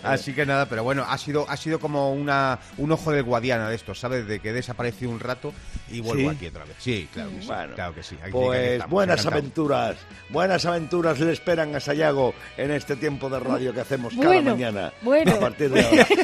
así 0.03 0.33
que 0.33 0.45
nada, 0.45 0.67
pero 0.67 0.83
bueno, 0.83 1.05
ha 1.07 1.17
sido, 1.17 1.45
ha 1.49 1.57
sido 1.57 1.79
como 1.79 2.13
una, 2.13 2.59
un 2.77 2.91
ojo 2.91 3.11
de 3.11 3.21
guadiana 3.21 3.69
de 3.69 3.75
estos, 3.75 3.99
¿sabes? 3.99 4.27
De 4.27 4.39
que 4.39 4.53
desapareció 4.53 5.09
un 5.09 5.19
rato 5.19 5.53
y 5.89 6.01
vuelvo 6.01 6.29
¿Sí? 6.31 6.35
aquí 6.35 6.47
otra 6.47 6.65
vez. 6.65 6.75
Sí, 6.79 7.09
claro 7.13 7.29
que 7.31 7.41
sí. 7.41 7.47
Bueno, 7.47 7.75
claro 7.75 7.95
que 7.95 8.03
sí. 8.03 8.15
Aquí- 8.15 8.23
aquí 8.23 8.31
Pues 8.31 8.71
estamos, 8.71 8.91
buenas 8.91 9.19
encantado. 9.19 9.41
Aventuras, 9.51 9.97
buenas 10.29 10.65
aventuras 10.65 11.19
le 11.19 11.33
esperan 11.33 11.75
a 11.75 11.81
Sayago 11.81 12.33
en 12.55 12.71
este 12.71 12.95
tiempo 12.95 13.29
de 13.29 13.39
radio 13.39 13.73
que 13.73 13.81
hacemos 13.81 14.13
cada 14.13 14.27
Bueno, 14.27 14.51
mañana. 14.51 14.93
bueno. 15.01 15.33
A 15.33 15.39
partir 15.39 15.69
de 15.71 15.83
ahora. 15.83 16.07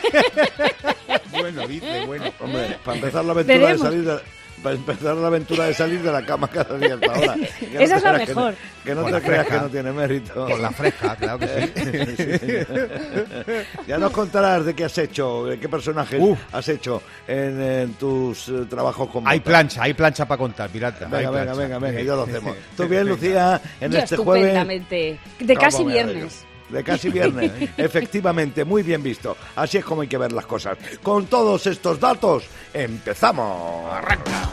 Bueno, 1.31 1.67
dice, 1.67 2.05
bueno. 2.05 2.25
Hombre, 2.39 2.78
para 2.83 2.98
empezar 2.98 3.23
la 3.23 3.31
aventura 3.33 3.72
de 3.73 3.78
salir 3.78 4.03
de, 4.03 4.20
para 4.63 4.75
empezar 4.75 5.16
la 5.16 5.27
aventura 5.27 5.66
de 5.66 5.73
salir 5.73 6.02
de 6.02 6.11
la 6.11 6.25
cama 6.25 6.47
cada 6.47 6.77
día 6.77 6.95
hasta 6.95 7.11
ahora. 7.13 7.36
Que 7.59 7.67
no 7.73 7.80
Esa 7.81 7.94
te 7.94 7.97
es 7.97 8.03
la 8.03 8.13
creas 8.13 8.27
que 8.30 8.33
no- 8.36 8.41
mejor. 8.41 8.55
Que 8.83 8.95
no, 8.95 9.03
te 9.05 9.22
creas 9.22 9.45
que 9.47 9.53
no 9.58 9.69
tiene 9.69 9.91
mérito. 9.91 10.45
Con 10.45 10.61
la 10.61 10.72
fresca, 10.72 11.16
claro 11.16 11.39
que 11.39 11.47
sí. 12.67 13.83
Ya 13.88 13.97
nos 13.97 14.11
contarás 14.11 14.66
de 14.66 14.73
qué 14.73 14.86
has 14.86 14.97
hecho, 14.97 15.45
de 15.45 15.59
qué 15.59 15.67
personajes 15.69 16.19
Uf. 16.22 16.39
has 16.52 16.67
hecho 16.69 17.02
en, 17.27 17.61
en 17.61 17.94
tus 17.94 18.47
eh, 18.49 18.66
trabajos 18.69 19.09
con 19.09 19.27
Hay 19.27 19.39
plancha, 19.41 19.83
hay 19.83 19.94
plancha 19.94 20.25
para 20.27 20.38
contar, 20.39 20.69
pirata. 20.69 21.05
Venga, 21.08 21.30
venga, 21.30 21.53
venga, 21.53 21.80
venga, 21.80 22.02
ya 22.02 22.16
lo 22.16 22.23
hacemos. 22.23 22.55
¿Tú 22.77 22.88
bien, 22.88 23.08
Lucía, 23.08 23.61
en 23.81 23.92
Yo 23.92 23.99
este 23.99 24.16
jueves? 24.17 24.44
estupendamente. 24.45 25.19
De 25.39 25.55
casi 25.55 25.83
viernes. 25.83 26.45
De 26.69 26.83
casi 26.83 27.09
viernes, 27.09 27.51
efectivamente, 27.77 28.65
muy 28.65 28.83
bien 28.83 29.01
visto. 29.01 29.37
Así 29.55 29.77
es 29.77 29.85
como 29.85 30.01
hay 30.01 30.07
que 30.07 30.17
ver 30.17 30.31
las 30.31 30.45
cosas. 30.45 30.77
Con 31.01 31.27
todos 31.27 31.65
estos 31.67 31.99
datos, 31.99 32.43
empezamos. 32.73 33.91
Arranca. 33.93 34.49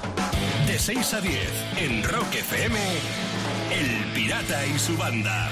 De 0.67 0.79
6 0.79 1.15
a 1.15 1.21
10 1.21 1.39
en 1.79 2.05
Rock 2.05 2.35
FM, 2.35 2.79
El 3.73 4.13
Pirata 4.13 4.67
y 4.67 4.79
su 4.79 4.97
banda. 4.97 5.51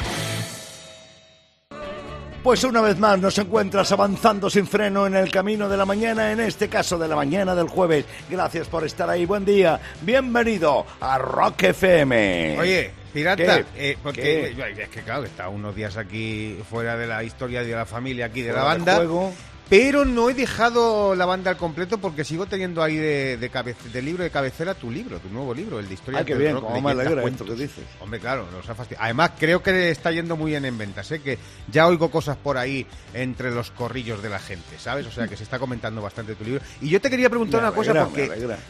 Pues 2.42 2.64
una 2.64 2.80
vez 2.80 2.98
más 2.98 3.20
nos 3.20 3.38
encuentras 3.38 3.92
avanzando 3.92 4.50
sin 4.50 4.66
freno 4.66 5.06
en 5.06 5.14
el 5.14 5.30
camino 5.30 5.68
de 5.68 5.76
la 5.76 5.84
mañana, 5.84 6.32
en 6.32 6.40
este 6.40 6.68
caso 6.68 6.98
de 6.98 7.06
la 7.06 7.14
mañana 7.14 7.54
del 7.54 7.68
jueves. 7.68 8.04
Gracias 8.28 8.66
por 8.66 8.84
estar 8.84 9.08
ahí, 9.08 9.26
buen 9.26 9.44
día. 9.44 9.78
Bienvenido 10.00 10.84
a 11.00 11.18
Rock 11.18 11.62
FM. 11.62 12.58
Oye, 12.58 12.90
pirata, 13.12 13.64
eh, 13.76 13.96
porque 14.02 14.54
¿Qué? 14.56 14.82
es 14.82 14.88
que 14.88 15.00
claro, 15.02 15.24
está 15.24 15.48
unos 15.48 15.74
días 15.76 15.96
aquí 15.96 16.58
fuera 16.68 16.96
de 16.96 17.06
la 17.06 17.22
historia 17.22 17.62
de 17.62 17.72
la 17.72 17.86
familia 17.86 18.26
aquí 18.26 18.42
de 18.42 18.50
Fuera 18.52 18.64
la 18.64 18.72
de 18.72 18.78
banda. 18.78 18.96
juego. 18.96 19.32
Pero 19.72 20.04
no 20.04 20.28
he 20.28 20.34
dejado 20.34 21.14
la 21.14 21.24
banda 21.24 21.50
al 21.50 21.56
completo 21.56 21.96
porque 21.96 22.24
sigo 22.24 22.44
teniendo 22.44 22.82
ahí 22.82 22.96
de, 22.96 23.38
de, 23.38 23.50
cabe- 23.50 23.74
de 23.90 24.02
libro 24.02 24.22
de 24.22 24.28
cabecera 24.28 24.74
tu 24.74 24.90
libro, 24.90 25.18
tu 25.18 25.30
nuevo 25.30 25.54
libro, 25.54 25.78
el 25.80 25.88
de 25.88 25.94
historia 25.94 26.20
Ah, 26.20 26.24
qué 26.26 26.34
bien, 26.34 26.56
rock, 26.56 26.78
me 26.82 26.90
alegra 26.90 27.24
esto 27.24 27.46
que 27.46 27.54
dices. 27.54 27.84
Hombre, 27.98 28.20
claro, 28.20 28.46
nos 28.52 28.68
ha 28.68 28.74
fastidiado. 28.74 29.02
Además, 29.04 29.30
creo 29.38 29.62
que 29.62 29.88
está 29.88 30.12
yendo 30.12 30.36
muy 30.36 30.50
bien 30.50 30.66
en 30.66 30.76
ventas, 30.76 31.10
¿eh? 31.12 31.22
que 31.22 31.38
ya 31.70 31.86
oigo 31.86 32.10
cosas 32.10 32.36
por 32.36 32.58
ahí 32.58 32.86
entre 33.14 33.50
los 33.50 33.70
corrillos 33.70 34.22
de 34.22 34.28
la 34.28 34.40
gente, 34.40 34.78
¿sabes? 34.78 35.06
O 35.06 35.10
sea, 35.10 35.26
que 35.26 35.38
se 35.38 35.44
está 35.44 35.58
comentando 35.58 36.02
bastante 36.02 36.34
tu 36.34 36.44
libro. 36.44 36.60
Y 36.82 36.90
yo 36.90 37.00
te 37.00 37.08
quería 37.08 37.30
preguntar 37.30 37.62
Me 37.62 37.68
una 37.68 37.74
cosa 37.74 37.92
porque. 38.04 38.28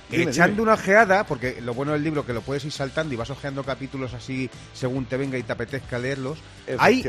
Dime, 0.08 0.30
echando 0.30 0.52
dime. 0.52 0.62
una 0.62 0.74
ojeada, 0.74 1.24
porque 1.26 1.60
lo 1.62 1.74
bueno 1.74 1.94
del 1.94 2.04
libro 2.04 2.24
que 2.24 2.32
lo 2.32 2.42
puedes 2.42 2.64
ir 2.64 2.70
saltando 2.70 3.12
y 3.12 3.16
vas 3.16 3.28
ojeando 3.30 3.64
capítulos 3.64 4.14
así 4.14 4.48
según 4.72 5.06
te 5.06 5.16
venga 5.16 5.36
y 5.36 5.42
te 5.42 5.50
apetezca 5.50 5.98
leerlos. 5.98 6.38
Hay, 6.78 7.02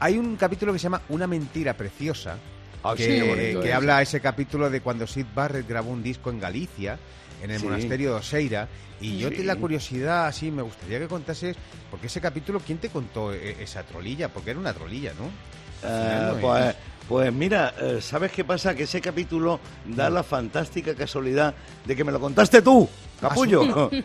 hay 0.00 0.18
un 0.18 0.34
capítulo 0.34 0.72
que 0.72 0.80
se 0.80 0.82
llama 0.82 1.02
Una 1.08 1.28
mentira 1.28 1.74
preciosa, 1.76 2.36
Ah, 2.84 2.94
que, 2.96 3.58
sí, 3.62 3.70
habla 3.70 4.02
ese 4.02 4.20
capítulo 4.20 4.68
de 4.68 4.80
cuando 4.80 5.06
Sid 5.06 5.26
Barrett 5.34 5.68
grabó 5.68 5.90
un 5.90 6.02
disco 6.02 6.30
en 6.30 6.40
Galicia, 6.40 6.98
en 7.42 7.50
el 7.50 7.58
Sí. 7.60 7.64
monasterio 7.64 8.10
de 8.10 8.16
Oseira, 8.16 8.68
y 9.00 9.18
yo 9.18 9.28
Sí. 9.28 9.36
te 9.36 9.44
la 9.44 9.56
curiosidad, 9.56 10.26
así, 10.26 10.50
me 10.50 10.62
gustaría 10.62 10.98
que 10.98 11.08
contases, 11.08 11.56
porque 11.90 12.06
ese 12.08 12.20
capítulo, 12.20 12.60
¿quién 12.64 12.78
te 12.78 12.88
contó 12.88 13.32
eh, 13.32 13.56
esa 13.60 13.82
trolilla? 13.84 14.28
Porque 14.28 14.50
era 14.50 14.60
una 14.60 14.72
trolilla, 14.72 15.12
¿no? 15.18 15.26
Eh, 15.88 16.18
no 16.34 16.40
pues, 16.40 16.76
pues 17.08 17.32
mira, 17.32 17.74
eh, 17.80 17.98
¿sabes 18.00 18.30
qué 18.32 18.44
pasa? 18.44 18.74
Que 18.74 18.84
ese 18.84 19.00
capítulo 19.00 19.58
da 19.84 20.08
la 20.10 20.22
fantástica 20.22 20.94
casualidad 20.94 21.54
de 21.84 21.96
que 21.96 22.04
me 22.04 22.12
lo 22.12 22.20
contaste 22.20 22.62
tú, 22.62 22.88
capullo. 23.28 23.88
qué 23.90 24.02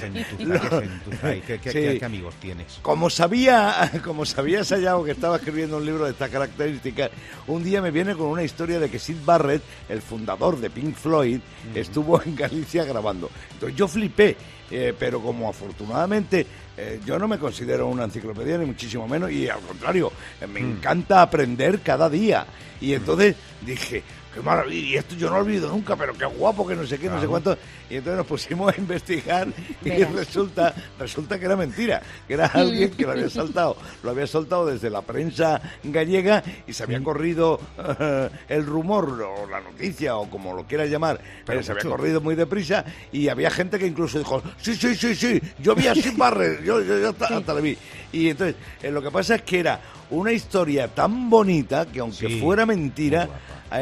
gentuza, 0.00 0.60
qué 0.60 0.68
gentuza. 0.88 1.36
¿Y 1.36 1.40
qué, 1.40 1.58
qué- 1.58 1.70
Sí. 1.72 1.78
qué- 1.78 1.98
qué 1.98 2.04
amigos 2.04 2.34
tienes? 2.40 2.78
Como 2.82 3.10
sabía, 3.10 3.90
como 4.04 4.24
sabía 4.24 4.64
Sayago 4.64 5.04
que 5.04 5.10
estaba 5.10 5.36
escribiendo 5.36 5.76
un 5.76 5.84
libro 5.84 6.04
de 6.04 6.12
estas 6.12 6.30
características, 6.30 7.10
un 7.46 7.62
día 7.64 7.82
me 7.82 7.90
viene 7.90 8.14
con 8.14 8.28
una 8.28 8.42
historia 8.42 8.78
de 8.80 8.88
que 8.90 8.98
Sid 8.98 9.16
Barrett, 9.24 9.62
el 9.88 10.00
fundador 10.00 10.58
de 10.58 10.70
Pink 10.70 10.94
Floyd, 10.96 11.40
estuvo 11.74 12.22
en 12.22 12.34
Galicia 12.36 12.84
grabando. 12.84 13.30
Entonces 13.52 13.76
yo 13.76 13.88
flipé, 13.88 14.36
eh, 14.70 14.94
pero 14.98 15.20
como 15.20 15.48
afortunadamente 15.48 16.46
eh, 16.76 17.00
yo 17.06 17.18
no 17.18 17.28
me 17.28 17.38
considero 17.38 17.86
una 17.88 18.04
enciclopedia 18.04 18.58
ni 18.58 18.66
muchísimo 18.66 19.06
menos 19.06 19.30
y 19.30 19.48
al 19.48 19.60
contrario, 19.60 20.10
eh, 20.40 20.46
me 20.46 20.60
encanta 20.60 21.22
aprender 21.22 21.80
cada 21.80 22.08
día. 22.08 22.46
Y 22.80 22.92
entonces 22.94 23.36
dije, 23.64 24.02
qué 24.34 24.40
maravilla, 24.40 24.88
y 24.88 24.96
esto 24.96 25.14
yo 25.14 25.28
no 25.28 25.36
lo 25.36 25.42
olvido 25.42 25.68
nunca, 25.68 25.96
pero 25.96 26.12
qué 26.14 26.24
guapo, 26.26 26.66
que 26.66 26.74
no 26.74 26.86
sé 26.86 26.98
qué, 26.98 27.08
no 27.08 27.20
sé 27.20 27.26
cuánto. 27.26 27.56
Y 27.88 27.96
entonces 27.96 28.16
nos 28.18 28.26
pusimos 28.26 28.74
a 28.74 28.80
investigar 28.80 29.48
y 29.84 30.04
resulta, 30.04 30.74
resulta 30.98 31.38
que 31.38 31.44
era 31.44 31.56
mentira, 31.56 32.02
que 32.26 32.34
era 32.34 32.46
alguien 32.54 32.90
que 32.90 33.04
lo 33.04 33.12
había 33.12 33.30
saltado, 33.30 33.76
lo 34.02 34.10
había 34.10 34.26
soltado 34.26 34.66
desde 34.66 34.90
la 34.90 35.02
prensa 35.02 35.60
gallega 35.84 36.42
y 36.66 36.72
se 36.72 36.82
había 36.82 37.02
corrido 37.02 37.60
eh, 37.78 38.28
el 38.48 38.66
rumor 38.66 39.22
o 39.22 39.46
la 39.48 39.60
noticia 39.60 40.16
o 40.16 40.28
como 40.28 40.54
lo 40.54 40.64
quieras 40.64 40.90
llamar, 40.90 41.20
pero 41.44 41.62
se 41.62 41.72
había 41.72 41.84
corrido 41.84 42.20
muy 42.20 42.34
deprisa 42.34 42.84
y 43.12 43.28
había 43.28 43.50
gente 43.50 43.78
que 43.78 43.86
incluso 43.86 44.18
dijo, 44.18 44.42
sí, 44.60 44.74
sí, 44.74 44.94
sí, 44.94 45.14
sí, 45.14 45.40
yo 45.58 45.74
vi 45.74 45.86
a 45.86 45.94
Sid 45.94 46.16
Barrett, 46.16 46.62
yo, 46.64 46.80
yo, 46.82 46.98
yo 46.98 47.10
hasta, 47.10 47.36
hasta 47.36 47.54
le 47.54 47.60
vi. 47.60 47.78
Y 48.12 48.30
entonces, 48.30 48.56
eh, 48.82 48.90
lo 48.90 49.02
que 49.02 49.10
pasa 49.10 49.36
es 49.36 49.42
que 49.42 49.60
era 49.60 49.80
una 50.10 50.32
historia 50.32 50.88
tan 50.88 51.28
bonita 51.28 51.86
que 51.86 52.00
aunque 52.00 52.28
Sí, 52.28 52.40
fuera 52.40 52.64
mentira, 52.64 53.24
eh, 53.24 53.28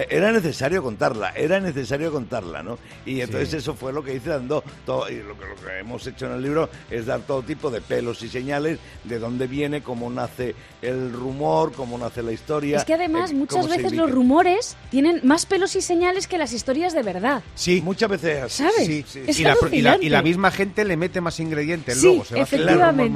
era 0.00 0.32
necesario 0.32 0.82
contarla, 0.82 1.30
era 1.30 1.60
necesario 1.60 2.10
contarla, 2.12 2.62
¿no? 2.62 2.78
Y 3.04 3.20
entonces 3.20 3.50
Sí. 3.50 3.56
eso 3.56 3.74
fue 3.74 3.92
lo 3.92 4.02
que 4.02 4.14
hice 4.14 4.30
dando 4.30 4.62
todo, 4.86 5.10
y 5.10 5.16
lo 5.16 5.38
que, 5.38 5.44
lo 5.46 5.54
que 5.56 5.78
hemos 5.80 6.06
hecho 6.06 6.26
en 6.26 6.32
el 6.32 6.42
libro 6.42 6.68
es 6.90 7.06
dar 7.06 7.20
todo 7.20 7.42
tipo 7.42 7.70
de 7.70 7.80
pelos 7.80 8.22
y 8.22 8.28
señales 8.28 8.78
de 9.04 9.18
dónde 9.18 9.46
viene, 9.46 9.82
cómo 9.82 10.08
nace 10.10 10.54
el 10.80 11.12
rumor, 11.12 11.72
cómo 11.72 11.98
nace 11.98 12.22
la 12.22 12.32
historia. 12.32 12.78
Es 12.78 12.84
que 12.84 12.94
además 12.94 13.30
eh, 13.30 13.34
muchas 13.34 13.68
veces 13.68 13.92
los 13.92 14.10
rumores 14.10 14.76
tienen 14.90 15.20
más 15.24 15.46
pelos 15.46 15.76
y 15.76 15.82
señales 15.82 16.26
que 16.26 16.38
las 16.38 16.52
historias 16.52 16.94
de 16.94 17.02
verdad. 17.02 17.42
Sí, 17.54 17.80
Muchas 17.82 18.08
veces 18.10 18.42
así. 18.42 18.62
¿Sabes? 18.62 18.86
Sí, 18.86 19.04
sí, 19.06 19.22
Es 19.26 19.38
y, 19.40 19.42
la, 19.44 19.54
y 19.60 19.64
la- 19.64 19.76
y 19.76 19.82
la 19.82 19.90
alucinante. 19.92 20.22
misma 20.28 20.50
gente 20.50 20.84
le 20.84 20.96
mete 20.96 21.20
más 21.20 21.38
ingredientes 21.40 21.98
Sí, 21.98 22.06
luego. 22.06 22.24
Se 22.24 22.34
va 22.34 22.44
rumor 22.44 22.54
efectivamente. 22.54 23.10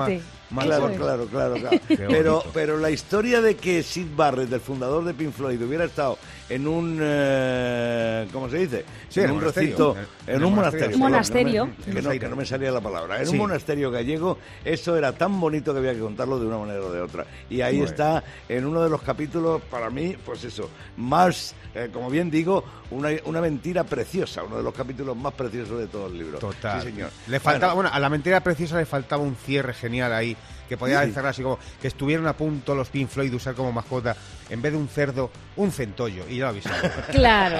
más- 0.49 0.65
Claro, 0.65 0.93
claro, 0.97 1.27
claro, 1.31 1.55
claro. 1.57 1.81
Pero, 1.89 2.45
pero 2.55 2.79
la 2.79 2.91
historia 2.91 3.41
de 3.41 3.57
que 3.57 3.83
Sid 3.83 4.07
Barrett, 4.15 4.53
el 4.53 4.61
fundador 4.61 5.05
de 5.05 5.13
Pink 5.13 5.33
Floyd, 5.33 5.61
hubiera 5.61 5.85
estado 5.87 6.19
en 6.49 6.66
un, 6.67 6.99
eh, 7.01 8.27
¿cómo 8.33 8.49
se 8.49 8.59
dice? 8.59 8.85
Sí, 9.09 9.21
en 9.21 9.27
en 9.27 9.31
un 9.33 9.37
un 9.37 9.41
monasterio. 9.43 9.71
recinto, 9.71 9.97
En- 9.97 9.99
en, 9.99 10.35
en 10.35 10.37
un 10.37 10.45
un 10.49 10.55
monasterio. 10.57 10.99
monasterio. 10.99 11.65
perdón, 11.67 11.77
En 11.87 11.95
que, 11.95 12.03
los 12.03 12.15
no, 12.15 12.21
que 12.21 12.29
no 12.29 12.37
me 12.37 12.47
salía 12.47 12.71
la 12.73 12.81
palabra. 12.81 13.19
En 13.21 13.27
Sí. 13.27 13.33
un 13.33 13.39
monasterio 13.39 13.91
gallego, 13.91 14.39
eso 14.65 14.97
era 14.97 15.13
tan 15.13 15.39
bonito 15.41 15.73
que 15.73 15.79
había 15.79 15.95
que 15.95 16.01
contarlo 16.01 16.39
de 16.39 16.47
una 16.47 16.59
manera 16.59 16.81
o 16.81 16.93
de 16.93 17.01
otra. 17.01 17.27
Y 17.51 17.61
ahí 17.61 17.79
Bueno. 17.79 17.91
está, 17.91 18.25
en 18.49 18.67
uno 18.67 18.83
de 18.83 18.91
los 18.91 19.03
capítulos, 19.03 19.63
para 19.71 19.91
mí, 19.91 20.17
pues 20.25 20.45
eso, 20.45 20.69
más, 20.97 21.55
eh, 21.75 21.91
como 21.93 22.11
bien 22.11 22.31
digo, 22.31 22.65
una, 22.91 23.11
una 23.25 23.41
mentira 23.41 23.85
preciosa, 23.85 24.43
uno 24.43 24.57
de 24.59 24.63
los 24.63 24.75
capítulos 24.75 25.17
más 25.17 25.33
preciosos 25.35 25.79
de 25.79 25.87
todo 25.87 26.07
el 26.09 26.19
libro. 26.19 26.39
Total. 26.39 26.81
Sí, 26.83 26.89
señor. 26.91 27.11
Le 27.29 27.41
faltaba, 27.41 27.75
bueno, 27.75 27.91
a 27.93 27.99
la 27.99 28.09
mentira 28.09 28.41
preciosa 28.41 28.77
le 28.77 28.87
faltaba 28.87 29.23
un 29.23 29.37
cierre 29.37 29.75
genial 29.75 30.13
ahí, 30.13 30.37
que 30.69 30.77
podía 30.77 31.05
Sí. 31.05 31.13
cerrar 31.13 31.31
así 31.31 31.43
como 31.43 31.59
que 31.81 31.89
estuvieran 31.89 32.27
a 32.27 32.33
punto 32.35 32.75
los 32.75 32.89
Pink 32.89 33.09
Floyd 33.09 33.31
de 33.31 33.37
usar 33.37 33.55
como 33.55 33.73
mascota, 33.73 34.17
en 34.51 34.61
vez 34.63 34.73
de 34.73 34.79
un 34.79 34.89
cerdo, 34.89 35.31
un 35.57 35.71
centollo. 35.73 36.25
Y 36.29 36.37
ya 36.39 36.45
lo 36.45 36.49
avisaron. 36.51 36.91
Claro. 37.13 37.59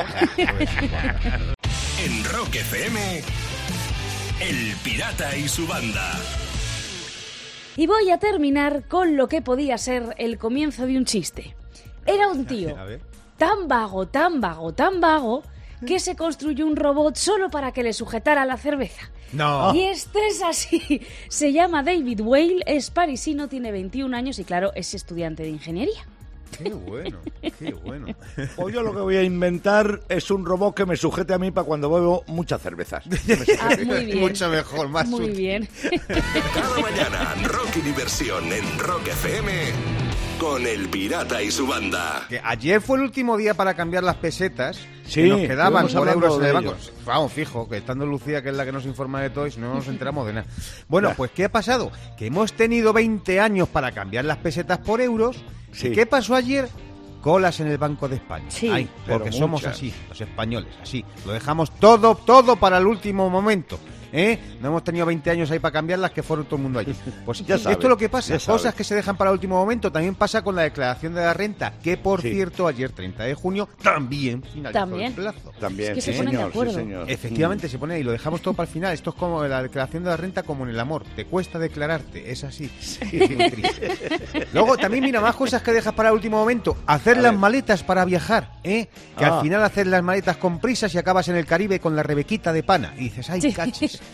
En 1.99 2.25
Rock 2.25 2.55
FM, 2.57 3.23
El 4.41 4.75
Pirata 4.85 5.37
y 5.37 5.49
su 5.49 5.67
banda. 5.67 6.13
Y 7.77 7.87
voy 7.87 8.11
a 8.11 8.19
terminar 8.19 8.87
con 8.89 9.17
lo 9.17 9.29
que 9.29 9.43
podía 9.43 9.77
ser 9.79 10.15
el 10.19 10.39
comienzo 10.39 10.87
de 10.87 10.97
un 10.97 11.05
chiste. 11.05 11.55
Era 12.07 12.29
un 12.29 12.47
tío 12.47 12.75
tan 13.37 13.69
vago, 13.69 14.07
tan 14.07 14.41
vago, 14.41 14.73
tan 14.73 15.01
vago, 15.01 15.43
que 15.85 15.99
se 16.01 16.17
construyó 16.17 16.67
un 16.67 16.77
robot 16.77 17.17
solo 17.17 17.51
para 17.51 17.73
que 17.73 17.83
le 17.83 17.93
sujetara 17.93 18.45
la 18.45 18.57
cerveza. 18.57 19.11
No. 19.33 19.75
Y 19.75 19.83
este 19.83 20.27
es 20.29 20.43
así. 20.43 21.03
Se 21.29 21.53
llama 21.53 21.83
David 21.83 22.21
Whale, 22.21 22.63
es 22.67 22.91
parisino, 22.91 23.49
tiene 23.49 23.73
21 23.73 24.17
años 24.17 24.39
y 24.39 24.45
claro, 24.45 24.73
es 24.75 24.95
estudiante 24.95 25.43
de 25.43 25.51
ingeniería. 25.51 26.07
Qué 26.57 26.71
bueno, 26.73 27.19
qué 27.59 27.75
bueno. 27.75 28.07
Pues 28.57 28.75
yo 28.75 28.83
lo 28.83 28.95
que 28.95 29.01
voy 29.01 29.17
a 29.17 29.23
inventar 29.23 30.01
es 30.09 30.31
un 30.31 30.47
robot 30.47 30.75
que 30.75 30.87
me 30.87 30.97
sujete 30.97 31.35
a 31.35 31.39
mí 31.39 31.51
para 31.51 31.67
cuando 31.67 31.91
bebo 31.91 32.25
muchas 32.29 32.63
cervezas. 32.63 33.05
Ah, 33.61 33.77
muy 33.85 34.07
bien. 34.07 34.21
Mucho 34.21 34.49
mejor, 34.49 34.89
más 34.89 35.09
Muy 35.09 35.25
útil. 35.25 35.37
bien. 35.37 35.69
Cada 36.55 36.79
mañana, 36.81 37.35
rock 37.45 37.77
y 37.77 37.81
diversión 37.81 38.53
en 38.53 38.79
Rock 38.79 39.09
FM 39.09 39.53
con 40.39 40.67
El 40.67 40.89
Pirata 40.89 41.43
y 41.43 41.51
su 41.51 41.67
banda. 41.67 42.27
Que 42.29 42.41
ayer 42.43 42.81
fue 42.81 42.99
el 42.99 43.05
último 43.05 43.37
día 43.37 43.55
para 43.55 43.75
cambiar 43.75 44.03
las 44.03 44.17
pesetas 44.17 44.79
Sí, 45.07 45.23
que 45.23 45.29
nos 45.29 45.41
quedaban 45.41 45.89
por 45.89 46.09
euros 46.09 46.35
en 46.37 46.41
el 46.41 46.47
de 46.47 46.53
banco. 46.53 46.75
Vamos, 47.05 47.33
fijo, 47.33 47.69
que 47.69 47.77
estando 47.79 48.05
Lucía, 48.07 48.43
que 48.43 48.51
es 48.51 48.55
la 48.57 48.65
que 48.65 48.73
nos 48.73 48.85
informa 48.87 49.21
de 49.23 49.31
todo, 49.31 49.47
y 49.47 49.53
si 49.53 49.61
no 49.61 49.73
nos 49.73 49.87
enteramos 49.89 50.27
de 50.27 50.35
nada. 50.35 50.47
Bueno, 50.89 51.13
pues 51.17 51.31
¿qué 51.31 51.45
ha 51.45 51.53
pasado? 51.53 51.91
Que 52.17 52.27
hemos 52.27 52.53
tenido 52.53 52.93
20 52.93 53.41
años 53.41 53.69
para 53.69 53.93
cambiar 53.93 54.25
las 54.25 54.39
pesetas 54.39 54.79
por 54.79 55.01
euros. 55.01 55.37
Sí. 55.73 55.89
¿Y 55.89 55.93
qué 55.93 56.07
pasó 56.07 56.35
ayer? 56.35 56.69
Colas 57.21 57.61
en 57.61 57.69
el 57.69 57.79
Banco 57.79 58.09
de 58.09 58.17
España. 58.17 58.47
Sí. 58.51 58.69
Ay, 58.71 58.89
porque 59.07 59.33
somos 59.33 59.65
así, 59.65 59.93
los 60.09 60.21
españoles, 60.21 60.73
así. 60.81 61.05
Lo 61.25 61.33
dejamos 61.33 61.73
todo, 61.73 62.15
todo 62.15 62.57
para 62.57 62.79
el 62.79 62.87
último 62.87 63.29
momento. 63.31 63.79
¿Eh? 64.19 64.39
No 64.63 64.69
hemos 64.69 64.83
tenido 64.83 65.05
20 65.05 65.31
años 65.31 65.51
ahí 65.51 65.59
para 65.59 65.73
cambiarlas 65.73 66.11
que 66.11 66.23
fueron 66.23 66.47
todo 66.47 66.57
el 66.57 66.63
mundo 66.63 66.79
allí. 66.79 66.95
Pues 67.27 67.45
Ya 67.45 67.57
esto 67.57 67.71
es 67.71 67.85
lo 67.85 67.97
que 67.99 68.09
pasa. 68.09 68.39
Cosas 68.39 68.75
que 68.75 68.83
se 68.83 68.95
dejan 68.95 69.15
para 69.17 69.31
el 69.31 69.35
último 69.35 69.57
momento. 69.57 69.93
También 69.93 70.15
pasa 70.15 70.43
con 70.43 70.57
la 70.57 70.63
declaración 70.63 71.13
de 71.15 71.21
la 71.21 71.35
renta, 71.35 71.75
que 71.83 71.97
por 71.99 72.23
Sí. 72.23 72.31
cierto, 72.33 72.67
ayer 72.67 72.91
30 72.93 73.25
de 73.25 73.35
junio 73.35 73.69
también 73.83 74.43
finalizó 74.43 74.79
También. 74.79 75.07
el 75.09 75.13
plazo. 75.13 75.53
También, 75.61 75.91
Es 75.91 75.95
que 75.97 76.01
se 76.01 76.13
sí, 76.13 76.19
ponen 76.19 76.33
de 76.33 76.37
señor, 76.39 76.51
sí, 76.53 76.59
acuerdo. 76.59 76.73
señor. 76.75 77.11
Efectivamente, 77.11 77.69
se 77.69 77.79
pone 77.79 77.95
ahí, 77.95 78.03
lo 78.03 78.13
dejamos 78.13 78.41
todo 78.41 78.55
para 78.55 78.67
el 78.69 78.73
final. 78.73 78.95
Esto 78.95 79.11
es 79.11 79.17
como 79.17 79.45
la 79.45 79.63
declaración 79.63 80.03
de 80.05 80.11
la 80.11 80.17
renta, 80.17 80.43
como 80.45 80.65
en 80.65 80.71
el 80.71 80.81
amor. 80.81 81.05
Te 81.15 81.27
cuesta 81.27 81.59
declararte, 81.59 82.31
es 82.31 82.43
así. 82.45 82.71
Luego, 84.53 84.77
también 84.77 85.05
mira, 85.05 85.21
más 85.21 85.37
cosas 85.37 85.63
que 85.63 85.73
dejas 85.73 85.93
para 85.95 86.09
el 86.09 86.15
último 86.15 86.39
momento. 86.39 86.77
Hacer 86.87 87.19
A 87.19 87.21
las 87.23 87.33
ver. 87.33 87.39
maletas 87.41 87.83
para 87.83 88.05
viajar, 88.05 88.53
¿eh? 88.65 88.89
Que 89.19 89.25
Ah. 89.25 89.37
al 89.37 89.43
final 89.43 89.63
haces 89.63 89.87
las 89.87 90.03
maletas 90.03 90.37
con 90.37 90.59
prisas 90.59 90.95
y 90.95 90.99
acabas 90.99 91.29
en 91.29 91.37
el 91.37 91.47
Caribe 91.47 91.81
con 91.81 91.95
la 91.97 92.03
rebequita 92.03 92.53
de 92.53 92.63
pana. 92.63 92.95
Y 92.97 93.05
dices, 93.05 93.29
ay, 93.31 93.41
Sí. 93.41 93.55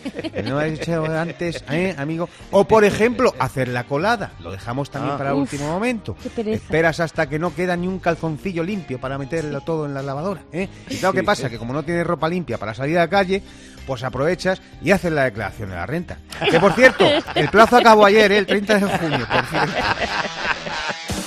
no 0.45 0.59
has 0.59 0.71
hecho 0.71 1.05
antes, 1.05 1.63
¿eh, 1.69 1.95
amigo? 1.97 2.29
O, 2.51 2.65
por 2.65 2.83
ejemplo, 2.85 3.33
hacer 3.39 3.67
la 3.67 3.83
colada. 3.85 4.31
Lo 4.39 4.51
dejamos 4.51 4.89
también 4.89 5.15
Ah. 5.15 5.17
para 5.17 5.29
el 5.31 5.35
Uf, 5.35 5.41
último 5.53 5.71
momento. 5.71 6.15
qué 6.21 6.29
pereza. 6.29 6.63
Esperas 6.63 6.99
hasta 6.99 7.27
que 7.27 7.39
no 7.39 7.53
queda 7.55 7.75
ni 7.75 7.87
un 7.87 7.99
calzoncillo 7.99 8.63
limpio 8.63 8.99
para 8.99 9.17
meterlo 9.17 9.61
todo 9.61 9.85
en 9.85 9.93
la 9.93 10.01
lavadora, 10.01 10.41
¿eh? 10.51 10.67
Y 10.89 10.97
claro, 10.97 11.13
¿qué 11.13 11.19
Sí. 11.21 11.25
pasa? 11.25 11.49
Que 11.49 11.57
como 11.57 11.73
no 11.73 11.83
tienes 11.83 12.05
ropa 12.05 12.27
limpia 12.29 12.57
para 12.57 12.73
salir 12.73 12.97
a 12.97 13.01
la 13.01 13.09
calle, 13.09 13.41
pues 13.87 14.03
aprovechas 14.03 14.61
y 14.81 14.91
haces 14.91 15.11
la 15.11 15.25
declaración 15.25 15.69
de 15.69 15.75
la 15.75 15.85
renta. 15.85 16.17
Que 16.49 16.59
por 16.59 16.73
cierto, 16.73 17.05
el 17.35 17.49
plazo 17.49 17.77
acabó 17.77 18.05
ayer, 18.05 18.31
¿eh? 18.31 18.37
el 18.39 18.45
30 18.45 18.79
de 18.79 18.97
junio, 18.97 19.27
por 19.29 19.45
cierto. 19.45 19.73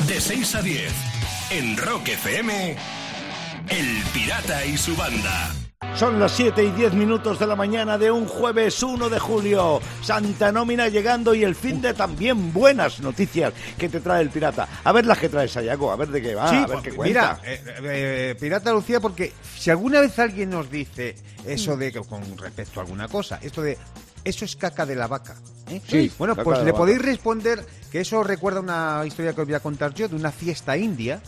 De 0.07 0.21
6 0.21 0.55
a 0.55 0.63
10, 0.63 0.93
en 1.51 1.77
Rock 1.77 2.09
FM, 2.09 2.77
El 3.69 4.03
Pirata 4.15 4.65
y 4.65 4.77
su 4.79 4.95
banda. 4.97 5.51
Son 5.95 6.19
las 6.19 6.33
7 6.33 6.65
y 6.65 6.71
10 6.71 6.95
minutos 6.95 7.39
de 7.39 7.47
la 7.47 7.55
mañana 7.55 7.99
de 7.99 8.11
un 8.11 8.27
jueves 8.27 8.83
1 8.83 9.11
de 9.11 9.19
julio. 9.19 9.81
Santa 10.03 10.51
Nómina 10.51 10.89
llegando 10.89 11.35
y 11.35 11.45
el 11.45 11.55
fin 11.55 11.83
de 11.83 11.93
también 11.93 12.51
buenas 12.53 13.01
noticias 13.01 13.53
que 13.77 13.91
te 13.91 14.01
trae 14.01 14.23
el 14.23 14.31
pirata. 14.31 14.67
A 14.85 14.93
ver 14.93 15.05
las 15.05 15.19
que 15.19 15.29
traes, 15.29 15.53
Sayago, 15.53 15.93
a 15.93 15.97
ver 15.97 16.09
de 16.09 16.23
qué 16.23 16.35
va, 16.35 16.49
Sí, 16.49 16.57
a 16.57 16.61
ver 16.61 16.69
pues, 16.69 16.83
qué 16.83 16.93
cuenta. 16.93 17.41
mira, 17.43 17.53
eh, 17.53 17.61
eh, 17.83 18.37
Pirata 18.41 18.73
Lucía, 18.73 19.01
porque 19.01 19.35
si 19.59 19.69
alguna 19.71 20.01
vez 20.01 20.19
alguien 20.19 20.49
nos 20.49 20.71
dice 20.71 21.15
eso 21.45 21.77
de 21.77 21.93
que 21.93 22.01
con 22.01 22.39
respecto 22.39 22.81
a 22.81 22.85
alguna 22.85 23.09
cosa, 23.09 23.39
esto 23.43 23.61
de 23.61 23.77
eso 24.25 24.47
es 24.47 24.57
caca 24.57 24.87
de 24.87 24.97
la 24.97 25.09
vaca. 25.09 25.37
¿eh? 25.69 25.83
Sí, 25.87 26.11
Bueno, 26.19 26.35
pues 26.37 26.59
de 26.61 26.65
le 26.65 26.73
podéis 26.73 27.03
responder 27.03 27.65
que 27.93 28.01
eso 28.01 28.23
recuerda 28.25 28.61
una 28.61 29.03
historia 29.07 29.35
que 29.35 29.43
os 29.43 29.47
voy 29.47 29.55
a 29.55 29.61
contar 29.61 29.93
yo 29.93 30.09
de 30.09 30.17
una 30.17 30.33
fiesta 30.33 30.75
india. 30.77 31.21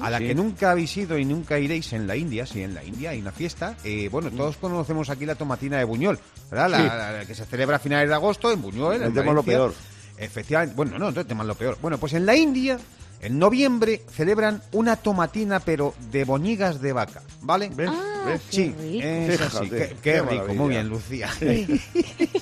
A 0.00 0.10
la 0.10 0.18
Sí. 0.18 0.26
que 0.28 0.34
nunca 0.34 0.70
habéis 0.70 0.96
ido 0.96 1.18
y 1.18 1.24
nunca 1.24 1.58
iréis 1.58 1.92
en 1.92 2.06
la 2.06 2.16
India, 2.16 2.46
si 2.46 2.62
en 2.62 2.74
la 2.74 2.84
India 2.84 3.10
hay 3.10 3.20
una 3.20 3.32
fiesta. 3.32 3.76
eh, 3.84 4.08
bueno, 4.10 4.30
todos 4.30 4.56
conocemos 4.56 5.10
aquí 5.10 5.26
la 5.26 5.34
tomatina 5.34 5.78
de 5.78 5.84
Buñol, 5.84 6.18
¿verdad? 6.50 6.70
La, 6.70 6.76
Sí. 6.78 6.82
la- 6.84 7.12
la 7.12 7.24
que 7.24 7.34
se 7.34 7.44
celebra 7.44 7.76
a 7.76 7.78
finales 7.78 8.08
de 8.08 8.14
agosto 8.14 8.50
en 8.52 8.62
Buñol. 8.62 9.02
El 9.02 9.12
tema 9.14 9.32
lo 9.32 9.42
peor. 9.42 9.74
Efectivamente, 10.18 10.74
bueno, 10.76 10.98
no, 10.98 11.10
no 11.10 11.26
temas 11.26 11.46
lo 11.46 11.54
peor. 11.54 11.78
Bueno, 11.82 11.98
pues 11.98 12.12
en 12.14 12.26
la 12.26 12.36
India, 12.36 12.78
en 13.20 13.38
noviembre, 13.38 14.02
celebran 14.14 14.62
una 14.72 14.96
tomatina, 14.96 15.60
pero 15.60 15.94
de 16.10 16.24
boñigas 16.24 16.80
de 16.80 16.92
vaca, 16.92 17.22
¿vale? 17.40 17.70
¿Ves? 17.74 17.90
Ah, 17.92 18.11
¿Ves? 18.26 18.40
qué 18.50 18.56
Sí, 18.56 19.00
es 19.02 19.40
así. 19.40 19.70
Qué, 20.02 20.22
rico, 20.22 20.54
muy 20.54 20.68
bien, 20.70 20.88
Lucía. 20.88 21.28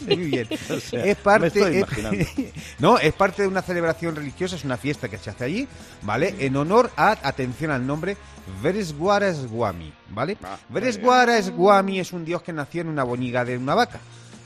muy 0.06 0.16
bien. 0.16 0.48
sea, 0.80 1.04
es 1.04 1.16
parte, 1.16 1.80
es- 1.80 2.28
no, 2.78 2.98
es 2.98 3.12
parte 3.12 3.42
de 3.42 3.48
una 3.48 3.62
celebración 3.62 4.16
religiosa, 4.16 4.56
es 4.56 4.64
una 4.64 4.76
fiesta 4.76 5.08
que 5.08 5.18
se 5.18 5.30
hace 5.30 5.44
allí, 5.44 5.68
¿vale? 6.02 6.34
En 6.38 6.56
honor 6.56 6.90
a, 6.96 7.10
atención 7.22 7.70
al 7.70 7.86
nombre, 7.86 8.16
Veresguara 8.62 9.32
Swami, 9.34 9.92
¿vale? 10.10 10.36
Ah, 10.42 10.58
Veresguara 10.68 11.40
Swami 11.42 12.00
es 12.00 12.12
un 12.12 12.24
dios 12.24 12.42
que 12.42 12.52
nació 12.52 12.82
en 12.82 12.88
una 12.88 13.04
boñiga 13.04 13.44
de 13.44 13.56
una 13.56 13.74
vaca. 13.74 14.00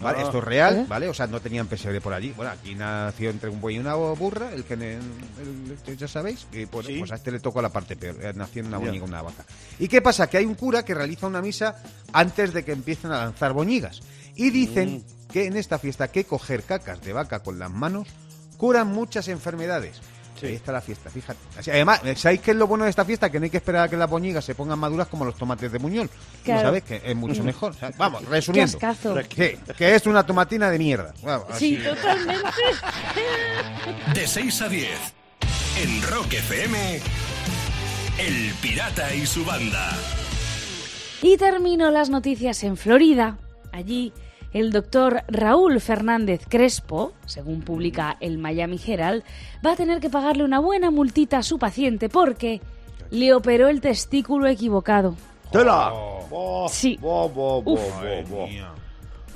¿Vale? 0.05 0.19
Ah. 0.21 0.23
Esto 0.27 0.39
es 0.39 0.45
real, 0.45 0.77
¿Eh? 0.79 0.85
¿vale? 0.89 1.09
O 1.09 1.15
sea, 1.15 1.27
no 1.27 1.41
tenían 1.41 1.67
pesebre 1.67 2.01
por 2.01 2.13
allí. 2.13 2.33
Bueno, 2.37 2.53
aquí 2.53 2.75
nació 2.75 3.31
entre 3.31 3.49
un 3.51 3.61
buey 3.61 3.77
y 3.77 3.79
una 3.79 3.95
burra, 3.95 4.53
el 4.53 4.65
que 4.65 4.75
el- 4.75 4.83
el- 5.87 5.97
ya 5.97 6.07
sabéis, 6.09 6.47
y 6.53 6.67
pues, 6.67 6.87
Sí. 6.87 6.99
pues 6.99 7.11
a 7.13 7.17
este 7.17 7.31
le 7.33 7.41
tocó 7.41 7.61
la 7.63 7.71
parte 7.71 7.97
peor, 7.97 8.17
eh, 8.23 8.33
nació 8.35 8.61
en 8.63 8.69
una 8.69 8.79
boñiga 8.79 9.05
una 9.05 9.23
vaca. 9.23 9.45
¿Y 9.79 9.89
qué 9.89 10.01
pasa? 10.03 10.29
Que 10.29 10.39
hay 10.39 10.45
un 10.47 10.55
cura 10.55 10.85
que 10.85 10.95
realiza 10.95 11.27
una 11.27 11.41
misa 11.43 11.83
antes 12.13 12.53
de 12.53 12.65
que 12.65 12.73
empiecen 12.73 13.11
a 13.13 13.19
lanzar 13.25 13.53
boñigas. 13.53 14.01
Y 14.37 14.51
dicen 14.51 15.05
Mm. 15.29 15.33
que 15.33 15.47
en 15.47 15.57
esta 15.57 15.79
fiesta 15.79 16.09
que 16.09 16.25
coger 16.25 16.63
cacas 16.65 17.01
de 17.03 17.13
vaca 17.13 17.41
con 17.43 17.59
las 17.59 17.71
manos 17.71 18.09
curan 18.57 18.89
muchas 18.89 19.29
enfermedades. 19.29 20.01
Sí. 20.47 20.51
Ahí 20.53 20.57
está 20.57 20.73
la 20.73 20.81
fiesta, 20.81 21.11
fíjate. 21.11 21.39
Así- 21.59 21.71
Además, 21.71 22.01
¿sabéis 22.17 22.41
qué 22.41 22.51
es 22.53 22.57
lo 22.57 22.67
bueno 22.67 22.85
de 22.85 22.91
esta 22.91 23.05
fiesta? 23.05 23.31
Que 23.31 23.39
no 23.41 23.45
hay 23.45 23.51
que 23.51 23.57
esperar 23.59 23.85
a 23.85 23.89
que 23.89 23.97
las 23.97 24.09
boñigas 24.11 24.45
se 24.45 24.55
pongan 24.55 24.79
maduras 24.79 25.09
como 25.09 25.25
los 25.25 25.37
tomates 25.37 25.71
de 25.73 25.79
Muñol. 25.79 26.11
Claro. 26.45 26.63
¿Sabes? 26.63 26.83
Que 26.85 27.01
es 27.05 27.17
mucho 27.17 27.43
mejor. 27.45 27.73
O 27.73 27.75
sea, 27.75 27.91
vamos, 27.97 28.23
Qué 28.23 28.29
resumiendo. 28.31 28.77
ascazo. 28.77 29.15
Que, 29.29 29.59
que 29.77 29.95
es 29.95 30.07
una 30.07 30.25
tomatina 30.25 30.71
de 30.71 30.79
mierda. 30.79 31.15
Vamos, 31.23 31.47
Sí, 31.59 31.77
así. 31.77 31.85
totalmente. 31.89 32.49
De 34.15 34.27
6 34.27 34.63
a 34.63 34.69
10, 34.69 34.89
en 35.83 36.03
Rock 36.03 36.33
FM, 36.35 37.01
El 38.19 38.55
Pirata 38.61 39.15
y 39.15 39.27
su 39.27 39.45
banda. 39.45 39.91
Y 41.23 41.37
termino 41.37 41.91
las 41.91 42.11
noticias 42.11 42.63
en 42.65 42.77
Florida. 42.77 43.39
Allí, 43.73 44.13
el 44.55 44.71
doctor 44.71 45.25
Raúl 45.29 45.81
Fernández 45.81 46.47
Crespo, 46.49 47.13
según 47.27 47.61
publica 47.61 48.17
el 48.21 48.39
Miami 48.39 48.81
Herald, 48.85 49.25
va 49.65 49.73
a 49.73 49.77
tener 49.77 50.01
que 50.01 50.09
pagarle 50.09 50.45
una 50.45 50.61
buena 50.61 50.91
multita 50.91 51.39
a 51.39 51.43
su 51.43 51.59
paciente 51.59 52.09
porque 52.09 52.63
le 53.11 53.35
operó 53.35 53.69
el 53.69 53.81
testículo 53.81 54.47
equivocado. 54.47 55.17
¡Tela! 55.51 55.93
Oh. 55.93 56.67
Sí. 56.69 56.99
Uf. 57.03 57.81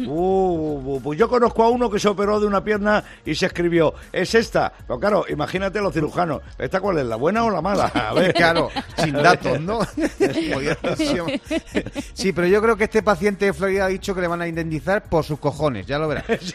Uh, 0.07 1.01
pues 1.03 1.19
yo 1.19 1.29
conozco 1.29 1.65
a 1.65 1.71
uno 1.71 1.91
que 1.91 1.99
se 1.99 2.09
operó 2.09 2.39
de 2.41 2.47
una 2.47 2.63
pierna 2.63 3.03
y 3.25 3.35
se 3.35 3.47
escribió, 3.47 3.95
es 4.13 4.35
esta. 4.35 4.73
Pero 4.87 5.01
claro, 5.01 5.25
imagínate 5.29 5.81
los 5.81 5.93
cirujanos. 5.93 6.43
¿Esta 6.59 6.81
cuál 6.81 6.99
es, 6.99 7.07
la 7.07 7.17
buena 7.17 7.45
o 7.45 7.51
la 7.51 7.61
mala? 7.61 7.87
A 7.87 8.15
ver. 8.15 8.35
Claro, 8.35 8.71
sin 8.97 9.13
datos, 9.15 9.61
¿no? 9.61 9.81
sí, 12.15 12.33
pero 12.33 12.47
yo 12.47 12.63
creo 12.63 12.77
que 12.77 12.85
este 12.85 13.03
paciente 13.03 13.47
de 13.47 13.53
Florida 13.53 13.87
ha 13.87 13.89
dicho 13.89 14.15
que 14.15 14.21
le 14.21 14.29
van 14.29 14.43
a 14.43 14.49
indemnizar 14.49 15.03
por 15.05 15.25
sus 15.25 15.39
cojones, 15.39 15.87
ya 15.87 15.99
lo 15.99 16.09
verás. 16.09 16.25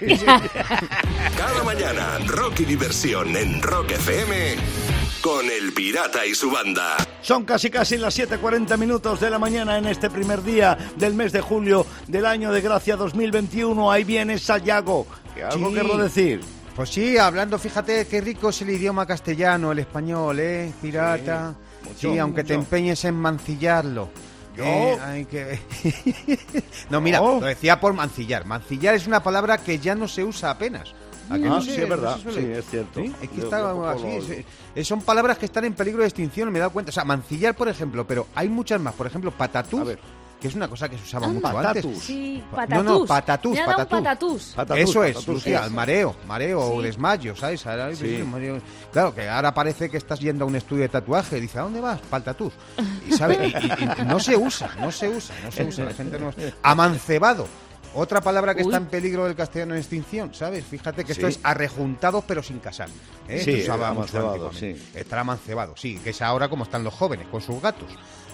Cada 1.38 1.64
mañana, 1.64 2.20
rock 2.28 2.62
y 2.62 2.66
diversión 2.66 3.36
en 3.36 3.62
Rock 3.62 3.92
FM 3.92 5.03
con 5.24 5.50
El 5.50 5.72
Pirata 5.74 6.26
y 6.26 6.36
su 6.36 6.52
banda. 6.52 6.98
Son 7.22 7.46
casi 7.46 7.70
casi 7.70 7.98
las 7.98 8.20
7.40 8.20 8.78
minutos 8.78 9.22
de 9.22 9.30
la 9.30 9.40
mañana 9.40 9.78
en 9.78 9.86
este 9.88 10.10
primer 10.10 10.44
día 10.44 10.78
del 10.98 11.14
mes 11.14 11.32
de 11.32 11.40
julio 11.40 11.86
del 12.10 12.26
año 12.26 12.52
de 12.52 12.60
gracia 12.60 12.98
2021. 12.98 13.90
Ahí 13.90 14.04
viene 14.04 14.38
Sayago. 14.38 15.08
¿Qué 15.34 15.42
algo 15.44 15.70
Sí. 15.70 15.74
quiero 15.76 15.98
decir? 15.98 16.42
Pues 16.76 16.90
sí, 16.90 17.18
hablando, 17.18 17.58
fíjate 17.58 18.06
qué 18.08 18.20
rico 18.20 18.50
es 18.50 18.62
el 18.64 18.72
idioma 18.72 19.06
castellano, 19.06 19.72
el 19.72 19.80
español, 19.80 20.40
¿eh? 20.42 20.74
Pirata. 20.82 21.56
Sí, 21.98 22.08
mucho, 22.08 22.22
aunque 22.22 22.44
te 22.44 22.56
empeñes 22.56 23.06
en 23.06 23.16
mancillarlo. 23.16 24.10
Yo. 24.58 24.64
Eh, 24.66 24.98
hay 25.02 25.26
que... 25.26 25.60
no, 26.90 27.00
mira, 27.00 27.20
No. 27.20 27.40
lo 27.40 27.46
decía 27.46 27.80
por 27.80 27.94
mancillar. 27.94 28.46
Mancillar 28.46 28.94
es 28.96 29.08
una 29.08 29.24
palabra 29.24 29.58
que 29.58 29.80
ya 29.80 29.96
no 29.96 30.08
se 30.08 30.24
usa 30.24 30.50
apenas. 30.52 30.94
¿A 31.30 31.38
que 31.38 31.46
Ah, 31.46 31.50
no 31.50 31.62
sí, 31.62 31.72
es 31.72 31.80
no 31.80 31.88
verdad. 31.88 32.18
Sí, 32.22 32.40
es 32.40 32.66
cierto. 32.70 33.00
¿Sí? 33.02 33.14
Es 33.22 33.30
que 33.30 33.38
Yo 33.38 33.44
está 33.44 33.62
tampoco 33.62 33.88
así. 33.88 34.02
lo- 34.04 34.10
es- 34.34 34.46
eh, 34.76 34.84
son 34.84 35.02
palabras 35.02 35.38
que 35.38 35.46
están 35.46 35.66
en 35.66 35.74
peligro 35.74 36.02
de 36.02 36.08
extinción, 36.08 36.52
me 36.52 36.58
he 36.58 36.62
dado 36.62 36.72
cuenta. 36.72 36.90
O 36.90 36.94
sea, 36.94 37.04
mancillar, 37.06 37.56
por 37.56 37.68
ejemplo, 37.70 38.06
pero 38.06 38.28
hay 38.36 38.50
muchas 38.50 38.80
más. 38.82 38.94
Por 38.94 39.08
ejemplo, 39.08 39.32
patatús, 39.32 39.80
A 39.82 39.84
ver. 39.84 40.00
que 40.42 40.50
es 40.50 40.56
una 40.56 40.68
cosa 40.68 40.90
que 40.90 40.98
se 40.98 41.04
usaba 41.04 41.28
Ah. 41.28 41.30
mucho 41.30 41.42
Patatús. 41.42 41.86
antes. 41.86 42.04
Sí, 42.04 42.44
No, 42.52 42.56
patatús. 42.58 42.84
no, 42.84 43.06
patatús, 43.06 43.60
un 43.60 43.66
patatús. 43.66 43.88
patatús. 44.00 44.54
Patatús, 44.56 44.84
Eso 44.90 45.04
es, 45.06 45.14
patatús, 45.16 45.34
Lucía, 45.36 45.70
mareo, 45.70 46.16
mareo 46.28 46.60
o 46.62 46.82
desmayo, 46.82 47.34
¿sabes? 47.36 47.66
Ahora, 47.66 47.96
Sí. 47.96 48.18
sí, 48.18 48.24
mareo. 48.24 48.60
Claro, 48.92 49.16
que 49.16 49.30
ahora 49.30 49.54
parece 49.54 49.90
que 49.90 49.96
estás 49.98 50.20
yendo 50.20 50.44
a 50.44 50.48
un 50.48 50.56
estudio 50.58 50.82
de 50.82 50.90
tatuaje. 50.90 51.40
Dice, 51.40 51.60
¿a 51.60 51.62
dónde 51.62 51.80
vas? 51.80 52.02
Para 52.02 52.18
el 52.20 52.24
tatús. 52.26 52.54
Y, 53.08 53.14
¿sabe? 53.14 53.48
Y- 53.48 53.52
y- 53.56 54.02
y 54.02 54.06
no 54.06 54.20
se 54.20 54.36
usa, 54.36 54.70
no 54.82 54.92
se 54.92 55.08
usa, 55.08 55.34
no 55.46 55.52
se 55.52 55.64
usa. 55.68 55.86
La 55.86 55.94
gente 55.94 56.20
no... 56.20 56.34
Amancebado. 56.62 57.48
Otra 57.96 58.22
palabra 58.22 58.56
que 58.56 58.62
Uy. 58.64 58.68
está 58.68 58.78
en 58.78 58.86
peligro 58.88 59.26
del 59.26 59.36
castellano 59.36 59.74
en 59.76 59.80
extinción, 59.80 60.34
¿sabes? 60.34 60.66
Fíjate 60.66 61.04
que 61.06 61.12
esto 61.12 61.28
es 61.28 61.40
arrejuntados 61.44 62.24
pero 62.28 62.42
sin 62.42 62.60
casar. 62.60 62.90
¿eh? 63.28 63.40
Sí, 63.44 63.54
Se 63.58 63.62
usaba 63.64 63.94
mucho 63.94 64.18
amancebado, 64.20 64.54
sí. 64.54 64.76
Estar 64.96 65.20
amancebado, 65.20 65.76
sí, 65.78 66.00
que 66.04 66.10
es 66.12 66.22
ahora 66.22 66.50
como 66.50 66.64
están 66.64 66.84
los 66.84 66.94
jóvenes, 66.94 67.28
con 67.28 67.42
sus 67.42 67.62
gatos. 67.62 67.90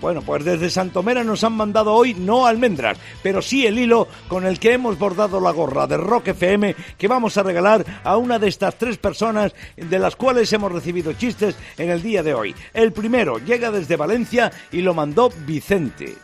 Bueno, 0.00 0.22
pues 0.22 0.44
desde 0.44 0.70
Santomera 0.70 1.24
nos 1.24 1.42
han 1.44 1.54
mandado 1.54 1.92
hoy 1.92 2.14
no 2.14 2.46
almendras, 2.46 2.98
pero 3.22 3.42
sí 3.42 3.66
el 3.66 3.78
hilo 3.78 4.06
con 4.28 4.46
el 4.46 4.60
que 4.60 4.72
hemos 4.72 4.98
bordado 4.98 5.40
la 5.40 5.50
gorra 5.50 5.86
de 5.86 5.96
Rock 5.96 6.28
FM 6.28 6.76
que 6.96 7.08
vamos 7.08 7.36
a 7.36 7.42
regalar 7.42 7.84
a 8.04 8.16
una 8.16 8.38
de 8.38 8.48
estas 8.48 8.76
tres 8.76 8.96
personas 8.96 9.54
de 9.76 9.98
las 9.98 10.16
cuales 10.16 10.52
hemos 10.52 10.70
recibido 10.70 11.12
chistes 11.14 11.56
en 11.76 11.90
el 11.90 12.02
día 12.02 12.22
de 12.22 12.34
hoy. 12.34 12.54
El 12.72 12.92
primero 12.92 13.38
llega 13.38 13.70
desde 13.70 13.96
Valencia 13.96 14.52
y 14.70 14.82
lo 14.82 14.94
mandó 14.94 15.30
Vicente. 15.46 16.14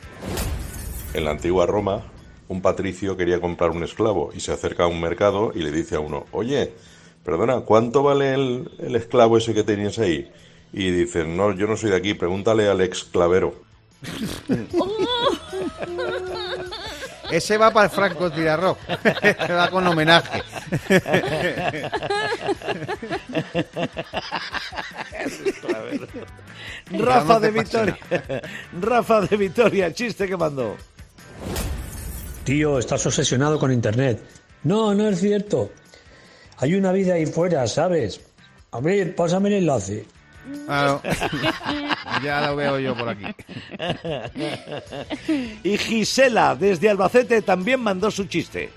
En 1.13 1.25
la 1.25 1.33
antigua 1.33 1.67
Roma, 1.67 2.03
un 2.49 2.61
patricio 2.61 3.17
quería 3.17 3.41
comprar 3.41 3.71
un 3.71 3.83
esclavo 3.83 4.31
y 4.35 4.41
se 4.41 4.53
acerca 4.53 4.85
a 4.85 4.87
un 4.87 5.01
mercado 5.01 5.53
y 5.55 5.61
le 5.61 5.73
dice 5.73 5.97
a 5.97 6.01
uno, 6.01 6.27
oye, 6.33 6.73
perdona, 7.25 7.61
¿cuánto 7.61 8.03
vale 8.03 8.35
el, 8.35 8.95
esclavo 8.95 9.39
ese 9.39 9.55
que 9.55 9.65
tenías 9.65 9.99
ahí? 9.99 10.31
Y 10.73 10.91
dice, 10.91 11.25
no, 11.25 11.53
yo 11.55 11.67
no 11.67 11.77
soy 11.77 11.91
de 11.91 11.97
aquí, 11.97 12.15
pregúntale 12.15 12.69
al 12.69 12.81
exclavero. 12.81 13.64
Ese 17.31 17.59
va 17.59 17.73
para 17.73 17.87
el 17.87 17.91
Franco 17.91 18.31
Tirarro. 18.31 18.77
va 19.51 19.71
con 19.71 19.87
homenaje. 19.87 20.43
Rafa 26.91 27.41
de 27.41 27.51
de 27.51 27.61
Vitoria. 27.61 27.99
Rafa 28.81 29.23
de 29.23 29.37
Vitoria, 29.37 29.93
chiste 29.93 30.29
que 30.29 30.37
mandó. 30.37 30.77
Tío, 32.45 32.79
estás 32.79 33.05
obsesionado 33.07 33.59
con 33.59 33.73
Internet. 33.73 34.23
No, 34.65 34.95
no 34.95 35.09
es 35.09 35.21
cierto. 35.21 35.71
Hay 36.59 36.75
una 36.75 36.93
vida 36.93 37.15
ahí 37.15 37.27
fuera, 37.27 37.67
¿sabes? 37.67 38.21
A 38.71 38.81
ver, 38.81 39.15
pásame 39.15 39.49
el 39.49 39.55
enlace. 39.57 40.07
Claro. 40.67 41.01
ya 42.23 42.47
lo 42.47 42.57
veo 42.57 42.79
yo 42.79 42.95
por 42.95 43.09
aquí. 43.09 43.27
Y 45.63 45.79
Gisela, 45.79 46.55
desde 46.55 46.91
Albacete, 46.91 47.43
también 47.43 47.81
mandó 47.81 48.11
su 48.11 48.25
chiste. 48.25 48.71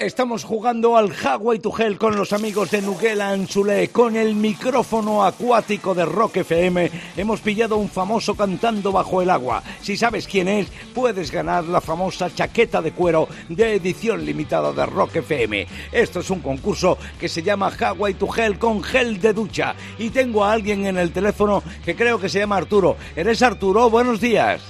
Estamos 0.00 0.44
jugando 0.44 0.96
al 0.96 1.10
Hawaii 1.12 1.58
to 1.58 1.76
Hell 1.76 1.98
con 1.98 2.14
los 2.14 2.32
amigos 2.32 2.70
de 2.70 2.82
Nuguela 2.82 3.30
Anzulé, 3.30 3.88
con 3.88 4.14
el 4.14 4.36
micrófono 4.36 5.24
acuático 5.24 5.92
de 5.92 6.04
Rock 6.04 6.36
FM. 6.38 6.88
Hemos 7.16 7.40
pillado 7.40 7.76
un 7.76 7.88
famoso 7.88 8.36
cantando 8.36 8.92
bajo 8.92 9.22
el 9.22 9.30
agua. 9.30 9.60
Si 9.80 9.96
sabes 9.96 10.28
quién 10.28 10.46
es, 10.46 10.68
puedes 10.94 11.32
ganar 11.32 11.64
la 11.64 11.80
famosa 11.80 12.32
chaqueta 12.32 12.80
de 12.80 12.92
cuero 12.92 13.26
de 13.48 13.74
edición 13.74 14.24
limitada 14.24 14.72
de 14.72 14.86
Rock 14.86 15.16
FM. 15.16 15.66
Esto 15.90 16.20
es 16.20 16.30
un 16.30 16.42
concurso 16.42 16.96
que 17.18 17.28
se 17.28 17.42
llama 17.42 17.72
Hawaii 17.76 18.14
to 18.14 18.28
Hell 18.32 18.56
con 18.56 18.84
gel 18.84 19.20
de 19.20 19.32
ducha. 19.32 19.74
Y 19.98 20.10
tengo 20.10 20.44
a 20.44 20.52
alguien 20.52 20.86
en 20.86 20.96
el 20.96 21.10
teléfono 21.10 21.60
que 21.84 21.96
creo 21.96 22.20
que 22.20 22.28
se 22.28 22.38
llama 22.38 22.56
Arturo. 22.56 22.96
¿Eres 23.16 23.42
Arturo? 23.42 23.90
Buenos 23.90 24.20
días. 24.20 24.62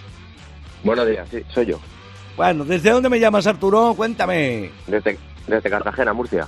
Buenos 0.83 1.07
días, 1.07 1.29
soy 1.53 1.67
yo. 1.67 1.79
Bueno, 2.39 2.65
¿desde 2.65 2.91
dónde 2.91 3.09
me 3.09 3.19
llamas 3.19 3.49
Arturo? 3.49 3.95
Cuéntame. 3.97 4.71
Desde, 4.87 5.19
desde 5.49 5.69
Cartagena, 5.69 6.13
Murcia. 6.13 6.47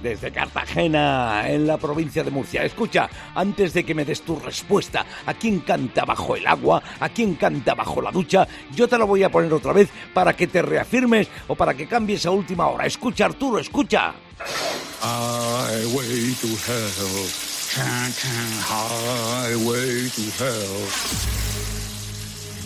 desde 0.00 0.30
Cartagena, 0.30 1.42
en 1.48 1.66
la 1.66 1.78
provincia 1.78 2.22
de 2.22 2.30
Murcia. 2.30 2.62
Escucha, 2.64 3.08
antes 3.34 3.72
de 3.74 3.84
que 3.84 3.92
me 3.94 4.04
des 4.04 4.22
tu 4.22 4.38
respuesta, 4.38 5.04
¿a 5.26 5.34
quién 5.34 5.58
canta 5.60 6.04
bajo 6.04 6.36
el 6.36 6.46
agua? 6.46 6.80
¿A 7.00 7.08
quién 7.08 7.34
canta 7.34 7.74
bajo 7.74 8.00
la 8.00 8.12
ducha? 8.12 8.46
Yo 8.72 8.86
te 8.86 8.96
lo 8.98 9.06
voy 9.08 9.24
a 9.24 9.30
poner 9.30 9.52
otra 9.52 9.72
vez 9.72 9.88
para 10.14 10.32
que 10.36 10.46
te 10.46 10.62
reafirmes 10.62 11.28
o 11.48 11.56
para 11.56 11.74
que 11.74 11.88
cambies 11.88 12.24
a 12.24 12.30
última 12.30 12.68
hora. 12.68 12.86
Escucha, 12.86 13.24
Arturo, 13.26 13.58
escucha. 13.58 14.12
Highway 15.02 16.34
to 16.40 16.46
hell, 16.66 17.26
highway 18.70 20.08
to 20.10 20.22
hell. 20.38 20.86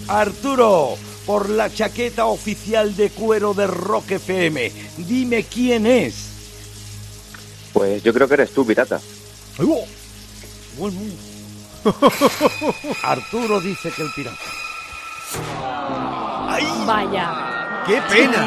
Arturo, 0.08 0.96
por 1.26 1.50
la 1.50 1.72
chaqueta 1.72 2.26
oficial 2.26 2.94
de 2.96 3.10
cuero 3.10 3.52
de 3.52 3.66
Rock 3.66 4.12
FM, 4.12 4.72
dime 4.98 5.42
quién 5.44 5.86
es. 5.86 6.14
Pues 7.72 8.02
yo 8.02 8.14
creo 8.14 8.28
que 8.28 8.34
eres 8.34 8.52
tú, 8.52 8.64
pirata. 8.64 9.00
Bueno. 10.78 11.00
Arturo 13.02 13.60
dice 13.60 13.90
que 13.90 14.02
el 14.02 14.12
pirata. 14.12 14.38
Vaya. 16.86 17.82
¡Qué 17.86 18.00
pena! 18.08 18.42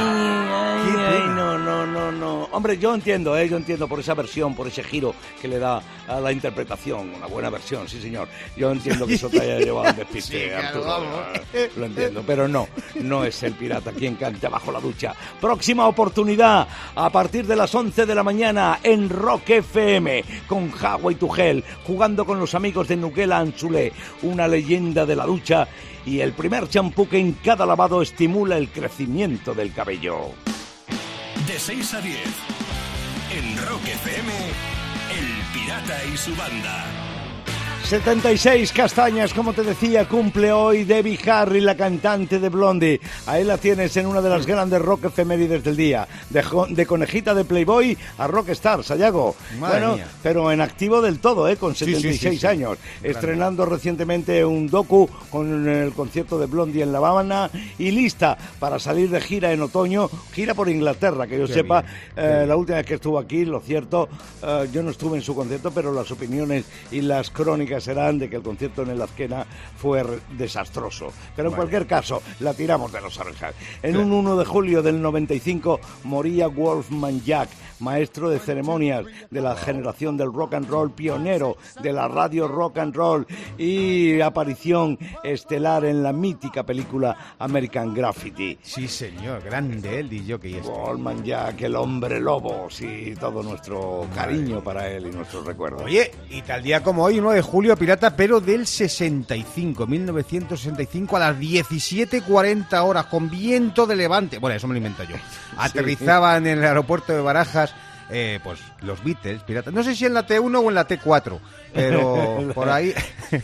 Ay, 0.82 0.96
ay, 0.98 1.28
no, 1.36 1.49
no, 1.86 2.12
no, 2.12 2.12
no. 2.12 2.44
Hombre, 2.52 2.78
yo 2.78 2.94
entiendo, 2.94 3.38
¿eh? 3.38 3.48
yo 3.48 3.58
entiendo 3.58 3.88
por 3.88 4.00
esa 4.00 4.14
versión, 4.14 4.56
por 4.56 4.68
ese 4.68 4.84
giro 4.84 5.14
que 5.42 5.48
le 5.48 5.60
da 5.60 5.82
a 6.08 6.20
la 6.20 6.32
interpretación. 6.32 7.14
Una 7.16 7.28
buena 7.28 7.50
versión, 7.50 7.88
sí, 7.88 8.02
señor. 8.02 8.28
Yo 8.56 8.72
entiendo 8.72 9.06
que 9.06 9.16
eso 9.16 9.30
te 9.30 9.42
haya 9.42 9.60
llevado 9.60 9.90
un 9.90 9.96
despiste, 9.96 10.46
Sí, 10.48 10.52
Arturo. 10.52 11.00
Lo 11.78 11.86
entiendo, 11.86 12.24
pero 12.26 12.48
no, 12.48 12.68
no 13.02 13.24
es 13.24 13.44
el 13.44 13.54
pirata 13.54 13.92
quien 13.92 14.16
canta 14.16 14.50
bajo 14.50 14.72
la 14.72 14.80
ducha. 14.80 15.14
Próxima 15.40 15.88
oportunidad, 15.88 16.68
a 16.96 17.10
partir 17.10 17.46
de 17.46 17.56
las 17.56 17.74
11 17.74 18.06
de 18.06 18.16
la 18.16 18.24
mañana, 18.24 18.80
en 18.84 19.10
Rock 19.10 19.50
FM, 19.50 20.24
con 20.48 20.72
Hawaii 20.72 21.16
Tugel, 21.16 21.64
jugando 21.86 22.26
con 22.26 22.40
los 22.40 22.56
amigos 22.56 22.88
de 22.88 22.98
Nuquela 22.98 23.40
Anzulé, 23.40 23.94
una 24.24 24.48
leyenda 24.48 25.06
de 25.06 25.16
la 25.16 25.26
ducha 25.26 25.68
y 26.06 26.22
el 26.22 26.34
primer 26.34 26.68
champú 26.68 27.08
que 27.08 27.20
en 27.20 27.34
cada 27.34 27.66
lavado 27.66 28.02
estimula 28.02 28.58
el 28.58 28.70
crecimiento 28.70 29.54
del 29.54 29.74
cabello. 29.74 30.34
De 31.50 31.58
6 31.58 31.94
a 31.96 32.02
10. 32.02 32.16
En 33.32 33.58
Rock 33.68 33.82
FM, 33.84 34.32
El 35.10 35.28
Pirata 35.52 36.06
y 36.06 36.16
su 36.16 36.36
banda. 36.36 37.09
76 37.90 38.72
castañas, 38.72 39.34
como 39.34 39.52
te 39.52 39.64
decía, 39.64 40.08
cumple 40.08 40.52
hoy 40.52 40.84
Debbie 40.84 41.18
Harry, 41.28 41.60
la 41.60 41.76
cantante 41.76 42.38
de 42.38 42.48
Blondie. 42.50 43.02
Ahí 43.26 43.44
la 43.44 43.58
tienes 43.58 43.98
en 43.98 44.06
una 44.06 44.22
de 44.22 44.30
las 44.30 44.46
grandes 44.46 44.80
rock 44.80 45.06
efemérides 45.06 45.64
del 45.64 45.76
día. 45.76 46.08
De, 46.30 46.86
conejita 46.86 47.34
de 47.34 47.46
Playboy 47.46 47.98
a 48.20 48.28
Rockstar, 48.28 48.84
Sayago. 48.84 49.36
Bueno, 49.58 49.96
mía. 49.96 50.08
pero 50.22 50.52
en 50.52 50.62
activo 50.62 51.02
del 51.02 51.18
todo, 51.18 51.48
¿eh? 51.50 51.56
Con 51.58 51.74
Sí, 51.74 51.86
sí, 51.86 51.96
sí, 51.96 52.02
76 52.14 52.40
sí. 52.42 52.46
años. 52.46 52.78
Estrenando 53.02 53.66
recientemente 53.66 54.46
un 54.46 54.68
docu 54.68 55.10
con 55.32 55.68
el 55.68 55.92
concierto 55.94 56.38
de 56.38 56.46
Blondie 56.46 56.84
en 56.84 56.92
La 56.92 57.00
Habana 57.00 57.50
y 57.80 57.90
lista 57.90 58.38
para 58.60 58.78
salir 58.78 59.10
de 59.10 59.20
gira 59.20 59.52
en 59.52 59.64
otoño. 59.64 60.12
Gira 60.32 60.54
por 60.54 60.70
Inglaterra, 60.70 61.26
que 61.26 61.40
yo 61.40 61.48
Qué 61.48 61.54
sepa. 61.54 61.84
eh, 62.16 62.46
la 62.48 62.56
última 62.56 62.78
vez 62.78 62.86
que 62.86 62.94
estuvo 62.94 63.18
aquí, 63.18 63.46
lo 63.46 63.60
cierto, 63.62 64.08
eh, 64.44 64.70
yo 64.72 64.84
no 64.84 64.92
estuve 64.92 65.18
en 65.18 65.24
su 65.24 65.34
concierto, 65.34 65.72
pero 65.72 65.92
las 65.92 66.12
opiniones 66.12 66.66
y 66.92 67.02
las 67.02 67.32
crónicas 67.32 67.79
serán 67.82 68.20
de 68.20 68.30
que 68.30 68.38
el 68.38 68.42
concierto 68.42 68.84
en 68.84 68.90
el 68.90 69.02
Azquena 69.02 69.46
fue 69.78 70.04
desastroso. 70.38 71.12
Pero 71.36 71.50
en 71.50 71.52
Vale. 71.52 71.62
cualquier 71.62 71.88
caso, 71.88 72.22
la 72.40 72.54
tiramos 72.54 72.92
de 72.92 73.02
los 73.02 73.18
orejas. 73.20 73.54
En 73.82 73.98
un 73.98 74.12
1 74.12 74.38
de 74.38 74.46
julio 74.46 74.82
del 74.82 75.02
95 75.02 75.80
moría 76.04 76.48
Wolfman 76.48 77.22
Jack, 77.24 77.50
maestro 77.80 78.30
de 78.30 78.40
ceremonias 78.40 79.06
de 79.30 79.42
la 79.42 79.56
generación 79.56 80.18
del 80.18 80.34
rock 80.34 80.56
and 80.56 80.70
roll, 80.70 80.92
pionero 80.92 81.58
de 81.82 81.94
la 81.94 82.08
radio 82.08 82.48
rock 82.48 82.78
and 82.80 82.96
roll 82.96 83.26
y 83.58 84.20
aparición 84.22 84.98
estelar 85.24 85.86
en 85.86 86.04
la 86.04 86.12
mítica 86.14 86.64
película 86.66 87.36
American 87.40 87.94
Graffiti. 87.94 88.58
Sí, 88.62 88.88
señor, 88.88 89.42
grande 89.44 90.00
el 90.00 90.10
DJ 90.10 90.40
que 90.40 90.58
este. 90.58 90.70
Goldman 90.70 91.24
Jack, 91.24 91.62
el 91.62 91.76
hombre 91.76 92.20
lobo, 92.20 92.70
sí, 92.70 93.14
todo 93.20 93.42
nuestro 93.44 94.06
cariño 94.14 94.62
para 94.64 94.90
él 94.90 95.08
y 95.08 95.12
nuestros 95.12 95.46
recuerdos. 95.46 95.84
Oye, 95.84 96.12
y 96.30 96.42
tal 96.42 96.62
día 96.62 96.84
como 96.84 97.04
hoy, 97.04 97.20
1 97.20 97.32
de 97.32 97.42
julio, 97.42 97.69
pirata, 97.76 98.16
pero 98.16 98.40
del 98.40 98.68
65, 98.68 99.88
1965, 99.88 101.18
a 101.18 101.20
las 101.20 101.38
17.40 101.38 102.84
horas, 102.84 103.06
con 103.06 103.30
viento 103.30 103.86
de 103.86 103.96
levante. 103.96 104.38
Bueno, 104.38 104.56
eso 104.56 104.68
me 104.68 104.74
lo 104.74 104.78
invento 104.78 105.04
yo. 105.04 105.16
Aterrizaban 105.58 106.48
en 106.48 106.60
el 106.60 106.64
aeropuerto 106.64 107.14
de 107.14 107.22
Barajas, 107.22 107.74
eh, 108.10 108.40
pues 108.44 108.60
los 108.82 109.04
Beatles, 109.04 109.44
pirata. 109.44 109.72
No 109.72 109.84
sé 109.84 109.96
si 109.96 110.06
en 110.06 110.14
la 110.14 110.26
T1 110.26 110.64
o 110.64 110.70
en 110.70 110.76
la 110.76 110.88
T4, 110.88 111.40
pero 111.74 112.52
por 112.56 112.70
ahí. 112.70 112.94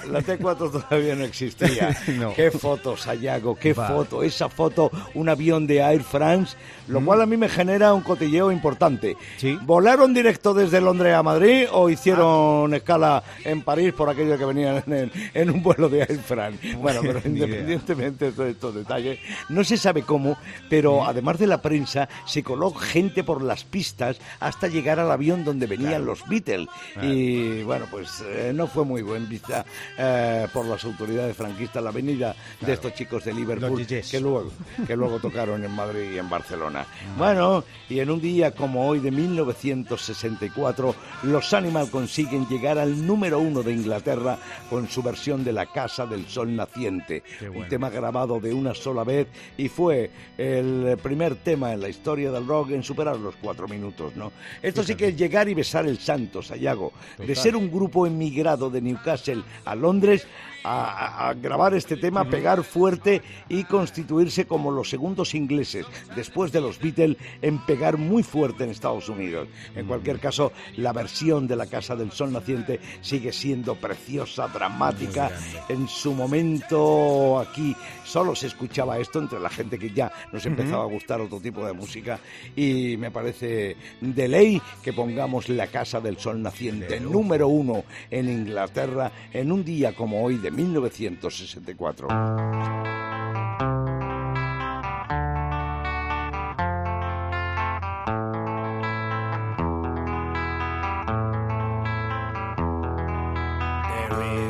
La 0.09 0.19
T4 0.21 0.71
todavía 0.71 1.15
no 1.15 1.25
existía. 1.25 1.95
No. 2.15 2.33
Qué 2.33 2.49
foto, 2.49 2.95
Sayago, 2.97 3.55
qué 3.55 3.73
Vale. 3.73 3.93
foto. 3.93 4.23
Esa 4.23 4.47
foto, 4.49 4.89
un 5.15 5.27
avión 5.29 5.67
de 5.67 5.79
Air 5.79 6.01
France, 6.03 6.55
lo 6.87 7.03
cual 7.03 7.21
a 7.21 7.25
mí 7.25 7.35
me 7.37 7.49
genera 7.49 7.93
un 7.93 8.01
cotilleo 8.01 8.51
importante. 8.51 9.15
Sí. 9.37 9.57
¿Volaron 9.63 10.13
directo 10.13 10.53
desde 10.53 10.81
Londres 10.81 11.13
a 11.13 11.21
Madrid 11.23 11.67
o 11.71 11.89
hicieron 11.89 12.73
escala 12.73 13.21
en 13.43 13.61
París 13.63 13.93
por 13.93 14.09
aquello 14.09 14.37
que 14.37 14.45
venían 14.45 14.83
en, 14.87 15.11
en 15.33 15.49
un 15.49 15.61
vuelo 15.61 15.89
de 15.89 15.99
Air 16.01 16.19
France? 16.19 16.75
Bueno, 16.77 17.01
pero 17.01 17.19
idea. 17.19 17.27
independientemente 17.31 18.31
de 18.31 18.51
estos 18.51 18.73
detalles, 18.75 19.19
no 19.49 19.63
se 19.63 19.77
sabe 19.77 20.03
cómo, 20.03 20.37
pero 20.69 21.05
además 21.05 21.37
de 21.37 21.47
la 21.47 21.61
prensa, 21.61 22.07
se 22.25 22.43
coló 22.43 22.71
gente 22.73 23.23
por 23.23 23.41
las 23.43 23.63
pistas 23.65 24.17
hasta 24.39 24.67
llegar 24.67 24.99
al 24.99 25.11
avión 25.25 25.43
donde 25.43 25.65
venían 25.65 26.05
los 26.05 26.27
Beatles. 26.27 26.67
Y 27.01 27.63
bueno, 27.63 27.87
pues 27.89 28.23
eh, 28.27 28.51
no 28.53 28.67
fue 28.67 28.85
muy 28.85 29.01
buen 29.01 29.27
vista 29.27 29.65
eh, 29.97 30.47
por 30.53 30.65
las 30.65 30.83
autoridades 30.85 31.35
franquistas 31.35 31.83
la 31.83 31.91
venida 31.91 32.35
de 32.61 32.73
estos 32.73 32.93
chicos 32.93 33.25
de 33.25 33.33
Liverpool 33.33 33.85
que 33.85 34.19
luego, 34.19 34.51
que 34.85 34.95
luego 34.95 35.19
tocaron 35.19 35.63
en 35.63 35.71
Madrid 35.71 36.11
y 36.13 36.19
en 36.19 36.29
Barcelona. 36.29 36.85
Bueno, 37.17 37.63
y 37.89 37.99
en 37.99 38.11
un 38.11 38.21
día 38.21 38.51
como 38.51 38.87
hoy 38.87 38.99
de 38.99 39.09
1964, 39.11 40.95
los 41.23 41.53
Animal 41.53 41.89
consiguen 41.89 42.47
llegar 42.47 42.77
al 42.77 43.05
número 43.05 43.39
uno 43.39 43.63
de 43.63 43.71
Inglaterra 43.71 44.37
con 44.69 44.87
su 44.89 45.01
versión 45.01 45.43
de 45.43 45.53
La 45.53 45.65
Casa 45.65 46.05
del 46.05 46.27
Sol 46.27 46.55
Naciente. 46.55 47.23
Un 47.53 47.67
tema 47.67 47.89
grabado 47.89 48.39
de 48.39 48.53
una 48.53 48.75
sola 48.75 49.03
vez 49.03 49.27
y 49.57 49.69
fue 49.69 50.11
el 50.37 50.97
primer 51.01 51.35
tema 51.35 51.73
en 51.73 51.81
la 51.81 51.89
historia 51.89 52.31
del 52.31 52.45
rock 52.45 52.71
en 52.71 52.83
superar 52.83 53.17
los 53.17 53.35
cuatro 53.37 53.67
minutos, 53.67 54.15
¿no? 54.15 54.31
Esto 54.61 54.83
sí 54.83 54.95
que 54.95 55.14
llegar 55.15 55.49
y 55.49 55.53
besar 55.53 55.85
el 55.87 55.99
santo, 55.99 56.41
Sayago. 56.41 56.91
De 57.17 57.35
ser 57.35 57.55
un 57.55 57.71
grupo 57.71 58.05
emigrado 58.05 58.69
de 58.69 58.81
Newcastle 58.81 59.43
a 59.65 59.75
Londres 59.75 60.27
a, 60.67 60.85
a- 61.25 61.29
a 61.29 61.33
grabar 61.35 61.75
este 61.75 61.95
tema, 61.95 62.25
pegar 62.27 62.63
fuerte 62.63 63.21
y 63.49 63.65
constituirse 63.65 64.45
como 64.47 64.71
los 64.71 64.89
segundos 64.89 65.35
ingleses, 65.35 65.85
después 66.15 66.51
de 66.51 66.59
los 66.59 66.79
Beatles, 66.79 67.17
en 67.43 67.59
pegar 67.67 67.97
muy 67.97 68.23
fuerte 68.23 68.63
en 68.63 68.71
Estados 68.71 69.07
Unidos. 69.07 69.47
En 69.75 69.85
cualquier 69.85 70.19
caso, 70.19 70.51
la 70.77 70.91
versión 70.91 71.47
de 71.47 71.55
La 71.55 71.67
Casa 71.67 71.95
del 71.95 72.11
Sol 72.11 72.33
Naciente 72.33 72.79
sigue 73.01 73.31
siendo 73.31 73.75
preciosa, 73.75 74.47
dramática. 74.47 75.29
En 75.69 75.87
su 75.87 76.13
momento 76.15 77.39
aquí 77.39 77.75
solo 78.03 78.35
se 78.35 78.47
escuchaba 78.47 78.97
esto 78.97 79.19
entre 79.19 79.39
la 79.39 79.49
gente 79.49 79.77
que 79.77 79.91
ya 79.91 80.11
nos 80.31 80.45
empezaba 80.45 80.83
a 80.83 80.87
gustar 80.87 81.21
otro 81.21 81.39
tipo 81.39 81.65
de 81.65 81.73
música 81.73 82.19
y 82.55 82.97
me 82.97 83.11
parece 83.11 83.75
de 84.01 84.27
ley 84.27 84.61
que 84.83 84.93
pongamos 85.05 85.49
La 85.49 85.67
Casa 85.67 86.01
del 86.01 86.17
Sol 86.17 86.41
Naciente, 86.41 86.99
número 86.99 87.47
uno 87.47 87.83
en 88.09 88.27
Inglaterra, 88.27 89.11
en 89.31 89.51
un 89.51 89.63
día 89.63 89.93
como 89.93 90.23
hoy 90.23 90.37
de 90.37 90.49
1964. 90.49 92.07
There 92.07 92.17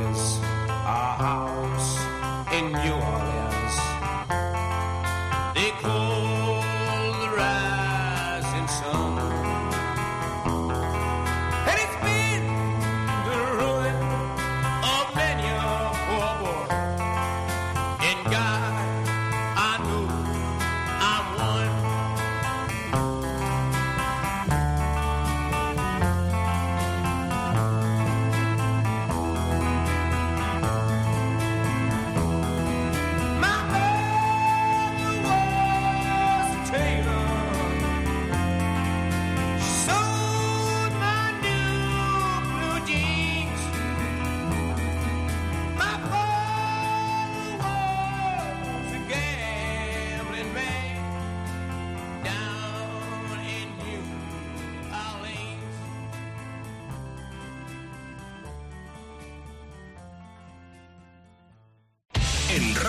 is 0.10 0.40
a 0.70 1.16
house 1.20 2.00
in 2.54 2.72
New 2.72 2.94
Orleans. 2.94 3.35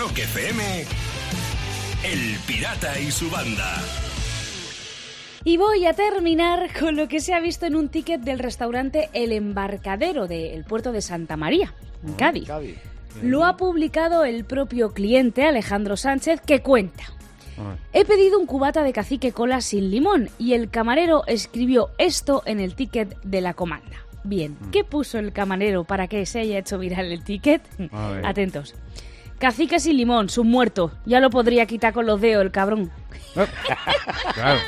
Rock 0.07 0.19
FM, 0.19 0.63
El 2.05 2.37
Pirata 2.47 2.97
y 2.97 3.11
su 3.11 3.29
banda. 3.29 3.75
Y 5.43 5.57
voy 5.57 5.85
a 5.85 5.93
terminar 5.93 6.69
con 6.79 6.95
lo 6.95 7.09
que 7.09 7.19
se 7.19 7.33
ha 7.33 7.41
visto 7.41 7.65
en 7.65 7.75
un 7.75 7.89
ticket 7.89 8.21
del 8.21 8.39
restaurante 8.39 9.09
El 9.11 9.33
Embarcadero 9.33 10.27
del 10.27 10.63
puerto 10.63 10.93
de 10.93 11.01
Santa 11.01 11.35
María, 11.35 11.73
en 12.05 12.13
Cádiz. 12.13 12.47
Lo 13.21 13.43
ha 13.43 13.57
publicado 13.57 14.23
el 14.23 14.45
propio 14.45 14.93
cliente 14.93 15.43
Alejandro 15.43 15.97
Sánchez 15.97 16.39
que 16.39 16.61
cuenta. 16.61 17.03
He 17.91 18.05
pedido 18.05 18.39
un 18.39 18.45
cubata 18.45 18.83
de 18.83 18.93
cacique 18.93 19.33
cola 19.33 19.59
sin 19.59 19.91
limón 19.91 20.29
y 20.37 20.53
el 20.53 20.69
camarero 20.69 21.25
escribió 21.27 21.89
esto 21.97 22.43
en 22.45 22.61
el 22.61 22.75
ticket 22.75 23.19
de 23.23 23.41
la 23.41 23.55
comanda. 23.55 23.97
Bien, 24.23 24.57
¿qué 24.71 24.85
puso 24.85 25.19
el 25.19 25.33
camarero 25.33 25.83
para 25.83 26.07
que 26.07 26.25
se 26.25 26.39
haya 26.39 26.59
hecho 26.59 26.79
viral 26.79 27.11
el 27.11 27.25
ticket? 27.25 27.61
Atentos. 28.23 28.73
Cacique 29.39 29.79
sin 29.79 29.97
limón, 29.97 30.29
su 30.29 30.43
muerto. 30.43 30.91
Ya 31.05 31.19
lo 31.19 31.29
podría 31.29 31.65
quitar 31.65 31.93
con 31.93 32.05
los 32.05 32.19
dedos 32.19 32.43
el 32.43 32.51
cabrón. 32.51 32.91
Claro. 34.33 34.59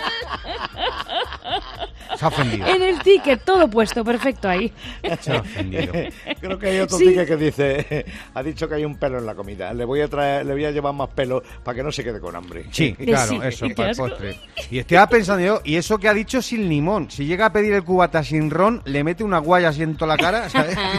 Se 2.17 2.25
ha 2.25 2.27
ofendido. 2.27 2.67
En 2.67 2.81
el 2.81 2.99
ticket, 2.99 3.43
todo 3.45 3.69
puesto, 3.69 4.03
perfecto 4.03 4.49
ahí. 4.49 4.71
Se 5.21 5.31
ha 5.37 5.39
ofendido. 5.41 5.93
Creo 6.41 6.59
que 6.59 6.67
hay 6.67 6.79
otro 6.79 6.97
Sí. 6.97 7.05
ticket 7.07 7.27
que 7.27 7.35
dice, 7.37 8.05
ha 8.33 8.43
dicho 8.43 8.67
que 8.67 8.75
hay 8.75 8.85
un 8.85 8.97
pelo 8.97 9.19
en 9.19 9.25
la 9.25 9.33
comida. 9.35 9.73
Le 9.73 9.85
voy 9.85 10.01
a 10.01 10.07
traer, 10.07 10.45
le 10.45 10.53
voy 10.53 10.65
a 10.65 10.71
llevar 10.71 10.93
más 10.93 11.09
pelo 11.09 11.41
para 11.63 11.75
que 11.75 11.83
no 11.83 11.91
se 11.91 12.03
quede 12.03 12.19
con 12.19 12.35
hambre. 12.35 12.65
Sí, 12.71 12.93
claro, 12.93 13.41
eso, 13.43 13.67
para 13.75 13.91
el 13.91 13.95
postre. 13.97 14.35
Y 14.69 14.79
estaba 14.79 15.07
pensando 15.07 15.43
yo, 15.45 15.61
y 15.63 15.75
eso 15.77 15.97
que 15.97 16.09
ha 16.09 16.13
dicho 16.13 16.41
sin 16.41 16.67
limón. 16.67 17.09
Si 17.09 17.25
llega 17.25 17.47
a 17.47 17.53
pedir 17.53 17.73
el 17.73 17.83
cubata 17.83 18.23
sin 18.23 18.49
ron, 18.51 18.81
le 18.85 19.03
mete 19.03 19.23
una 19.23 19.37
guaya 19.39 19.69
así 19.69 19.81
en 19.83 19.95
toda 19.95 20.15
la 20.15 20.21
cara, 20.21 20.49
¿sabes? 20.49 20.75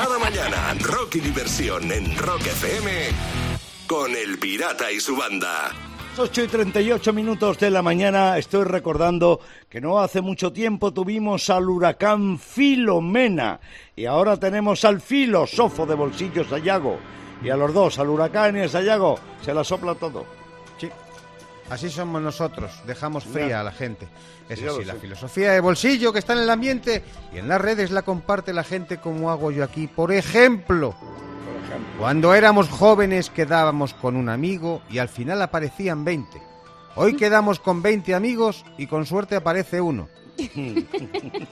Cada 0.00 0.16
mañana, 0.20 0.76
rock 0.80 1.16
y 1.16 1.20
diversión 1.20 1.90
en 1.90 2.16
Rock 2.16 2.46
FM 2.46 2.88
con 3.88 4.14
El 4.14 4.38
Pirata 4.38 4.92
y 4.92 5.00
su 5.00 5.16
banda. 5.16 5.72
8 6.16 6.44
y 6.44 6.46
38 6.46 7.12
minutos 7.12 7.58
de 7.58 7.68
la 7.68 7.82
mañana 7.82 8.38
estoy 8.38 8.62
recordando 8.62 9.40
que 9.68 9.80
no 9.80 9.98
hace 9.98 10.20
mucho 10.20 10.52
tiempo 10.52 10.92
tuvimos 10.92 11.50
al 11.50 11.68
huracán 11.68 12.38
Filomena 12.38 13.58
y 13.96 14.04
ahora 14.04 14.36
tenemos 14.36 14.84
al 14.84 15.00
filósofo 15.00 15.84
de 15.84 15.96
bolsillo 15.96 16.44
Sayago. 16.44 17.00
Y 17.42 17.50
a 17.50 17.56
los 17.56 17.74
dos, 17.74 17.98
al 17.98 18.10
huracán 18.10 18.56
y 18.56 18.60
a 18.60 18.68
Sayago, 18.68 19.18
se 19.42 19.52
la 19.52 19.64
sopla 19.64 19.96
todo. 19.96 20.26
Sí. 21.68 21.74
Así 21.74 21.90
somos 21.90 22.22
nosotros, 22.22 22.72
dejamos 22.86 23.24
fría 23.24 23.60
a 23.60 23.64
la 23.64 23.72
gente. 23.72 24.08
Es 24.48 24.62
así, 24.62 24.84
la 24.84 24.94
sé. 24.94 25.00
filosofía 25.00 25.52
de 25.52 25.60
bolsillo 25.60 26.12
que 26.12 26.18
está 26.18 26.32
en 26.32 26.40
el 26.40 26.50
ambiente 26.50 27.02
y 27.32 27.38
en 27.38 27.48
las 27.48 27.60
redes 27.60 27.90
la 27.90 28.02
comparte 28.02 28.52
la 28.52 28.64
gente 28.64 28.98
como 28.98 29.30
hago 29.30 29.50
yo 29.50 29.64
aquí. 29.64 29.86
Por 29.86 30.12
ejemplo, 30.12 30.94
cuando 31.98 32.34
éramos 32.34 32.68
jóvenes 32.68 33.30
quedábamos 33.30 33.94
con 33.94 34.16
un 34.16 34.28
amigo 34.28 34.82
y 34.90 34.98
al 34.98 35.08
final 35.08 35.42
aparecían 35.42 36.04
20. 36.04 36.40
Hoy 36.96 37.16
quedamos 37.16 37.60
con 37.60 37.82
20 37.82 38.14
amigos 38.14 38.64
y 38.76 38.86
con 38.86 39.04
suerte 39.06 39.36
aparece 39.36 39.80
uno. 39.80 40.08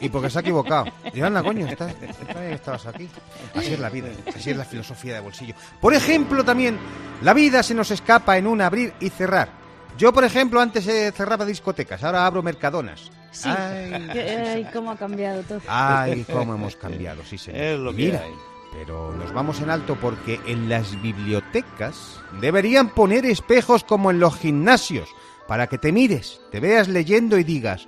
Y 0.01 0.09
porque 0.11 0.31
se 0.31 0.39
ha 0.39 0.41
equivocado. 0.43 0.87
Y 1.13 1.21
anda, 1.21 1.43
coño, 1.43 1.67
también 1.77 2.53
estabas 2.53 2.87
aquí. 2.87 3.09
Así 3.55 3.73
es 3.73 3.81
la 3.81 3.89
vida, 3.89 4.09
así 4.35 4.51
es 4.51 4.57
la 4.57 4.65
filosofía 4.65 5.15
de 5.15 5.21
bolsillo. 5.21 5.55
Por 5.81 5.95
ejemplo, 5.95 6.45
también, 6.45 6.79
la 7.23 7.33
vida 7.35 7.63
se 7.63 7.75
nos 7.75 7.91
escapa 7.91 8.39
en 8.39 8.47
un 8.47 8.61
abrir 8.61 8.93
y 9.01 9.09
cerrar. 9.11 9.66
Yo, 9.99 10.13
por 10.13 10.25
ejemplo, 10.25 10.61
antes 10.61 10.87
eh, 10.87 11.13
cerraba 11.17 11.45
discotecas, 11.45 12.03
ahora 12.05 12.27
abro 12.27 12.43
mercadonas. 12.43 13.11
Sí. 13.31 13.49
Ay, 13.49 13.93
Ay, 14.11 14.67
cómo 14.73 14.91
ha 14.91 14.97
cambiado 14.97 15.43
todo. 15.43 15.61
Ay, 15.69 16.25
cómo 16.31 16.55
hemos 16.55 16.77
cambiado, 16.77 17.23
sí, 17.25 17.39
señor. 17.39 17.61
Es 17.61 17.79
lo 17.79 17.91
que 17.93 17.97
mira, 18.07 18.23
hay. 18.23 18.33
pero 18.73 19.13
nos 19.13 19.33
vamos 19.33 19.61
en 19.61 19.71
alto 19.71 19.97
porque 20.01 20.41
en 20.47 20.69
las 20.69 21.01
bibliotecas 21.03 22.21
deberían 22.41 22.91
poner 22.91 23.25
espejos 23.27 23.85
como 23.85 24.11
en 24.11 24.21
los 24.21 24.37
gimnasios 24.37 25.09
para 25.49 25.67
que 25.69 25.79
te 25.79 25.93
mires, 25.93 26.41
te 26.51 26.61
veas 26.61 26.89
leyendo 26.89 27.39
y 27.39 27.45
digas, 27.45 27.87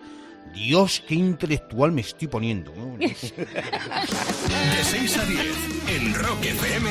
Dios, 0.54 1.02
qué 1.06 1.14
intelectual 1.14 1.92
me 1.92 2.00
estoy 2.00 2.28
poniendo. 2.28 2.72
¿no? 2.74 2.96
De 2.98 3.08
6 4.82 5.18
a 5.18 5.24
10 5.24 5.46
en 5.96 6.14
Rock 6.14 6.44
FM, 6.44 6.90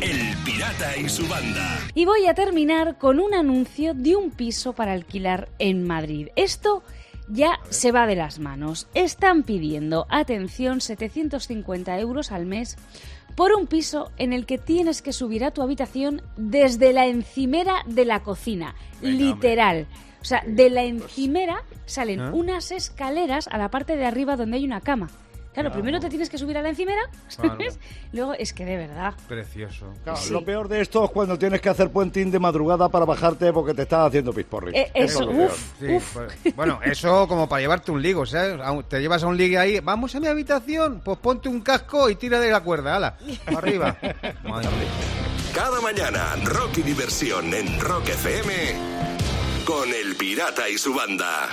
El 0.00 0.36
Pirata 0.44 0.96
y 0.96 1.08
su 1.08 1.26
banda. 1.28 1.80
Y 1.94 2.04
voy 2.04 2.26
a 2.26 2.34
terminar 2.34 2.98
con 2.98 3.20
un 3.20 3.34
anuncio 3.34 3.94
de 3.94 4.16
un 4.16 4.30
piso 4.30 4.72
para 4.72 4.92
alquilar 4.92 5.48
en 5.58 5.86
Madrid. 5.86 6.28
Esto 6.36 6.82
ya 7.28 7.60
se 7.70 7.92
va 7.92 8.06
de 8.06 8.16
las 8.16 8.38
manos. 8.38 8.88
Están 8.94 9.42
pidiendo, 9.42 10.06
atención, 10.08 10.80
750 10.80 11.98
euros 11.98 12.32
al 12.32 12.46
mes 12.46 12.76
por 13.34 13.52
un 13.52 13.66
piso 13.66 14.10
en 14.16 14.32
el 14.32 14.46
que 14.46 14.58
tienes 14.58 15.02
que 15.02 15.12
subir 15.12 15.44
a 15.44 15.50
tu 15.50 15.62
habitación 15.62 16.22
desde 16.36 16.92
la 16.92 17.06
encimera 17.06 17.82
de 17.86 18.04
la 18.04 18.22
cocina. 18.22 18.74
literal. 19.00 19.86
O 20.24 20.26
sea, 20.26 20.42
de 20.46 20.70
la 20.70 20.82
encimera 20.84 21.62
salen 21.84 22.18
¿Ah? 22.18 22.30
unas 22.32 22.72
escaleras 22.72 23.46
a 23.52 23.58
la 23.58 23.70
parte 23.70 23.94
de 23.94 24.06
arriba 24.06 24.36
donde 24.36 24.56
hay 24.56 24.64
una 24.64 24.80
cama. 24.80 25.10
Claro, 25.52 25.70
primero 25.70 26.00
te 26.00 26.08
tienes 26.08 26.30
que 26.30 26.38
subir 26.38 26.56
a 26.58 26.62
la 26.62 26.70
encimera, 26.70 27.02
Claro. 27.36 27.50
¿sabes? 27.50 27.78
Luego 28.12 28.32
es 28.32 28.54
que 28.54 28.64
de 28.64 28.76
verdad. 28.78 29.12
Precioso. 29.28 29.92
Claro, 30.02 30.18
Sí. 30.18 30.32
Lo 30.32 30.42
peor 30.44 30.66
de 30.66 30.80
esto 30.80 31.04
es 31.04 31.10
cuando 31.10 31.38
tienes 31.38 31.60
que 31.60 31.68
hacer 31.68 31.90
puenting 31.90 32.30
de 32.30 32.38
madrugada 32.40 32.88
para 32.88 33.04
bajarte 33.04 33.52
porque 33.52 33.74
te 33.74 33.82
estás 33.82 34.08
haciendo 34.08 34.32
pisporri. 34.32 34.72
Eh, 34.74 34.90
Eso 34.94 35.04
eso, 35.04 35.20
es 35.20 35.26
lo 35.26 35.32
peor. 35.36 35.50
uf, 35.50 35.72
Sí, 35.78 36.30
pues, 36.42 36.56
bueno, 36.56 36.80
eso 36.82 37.28
como 37.28 37.46
para 37.46 37.60
llevarte 37.60 37.92
un 37.92 38.00
ligo, 38.02 38.24
¿sabes? 38.24 38.58
Te 38.88 38.98
llevas 39.00 39.22
a 39.22 39.26
un 39.26 39.36
ligue 39.36 39.58
ahí, 39.58 39.78
vamos 39.80 40.14
a 40.16 40.20
mi 40.20 40.26
habitación, 40.26 41.02
pues 41.04 41.18
ponte 41.18 41.50
un 41.50 41.60
casco 41.60 42.08
y 42.08 42.16
tira 42.16 42.40
de 42.40 42.50
la 42.50 42.60
cuerda, 42.62 42.96
ala, 42.96 43.16
para 43.44 43.58
arriba. 43.58 43.96
Madre 44.42 44.68
mía. 44.70 44.88
Cada 45.54 45.80
mañana, 45.82 46.34
rock 46.46 46.78
y 46.78 46.82
diversión 46.82 47.54
en 47.54 47.78
Rock 47.78 48.08
FM 48.08 49.13
con 49.64 49.88
El 49.92 50.14
Pirata 50.16 50.68
y 50.68 50.76
su 50.76 50.94
banda. 50.94 51.48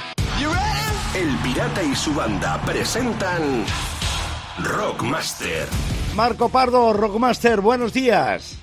El 1.15 1.35
Pirata 1.43 1.83
y 1.83 1.95
su 1.95 2.13
banda 2.13 2.61
presentan 2.65 3.65
Rockmaster. 4.63 5.67
Marco 6.15 6.49
Pardo, 6.49 6.93
Rockmaster, 6.93 7.61
buenos 7.61 7.93
días. 7.93 8.59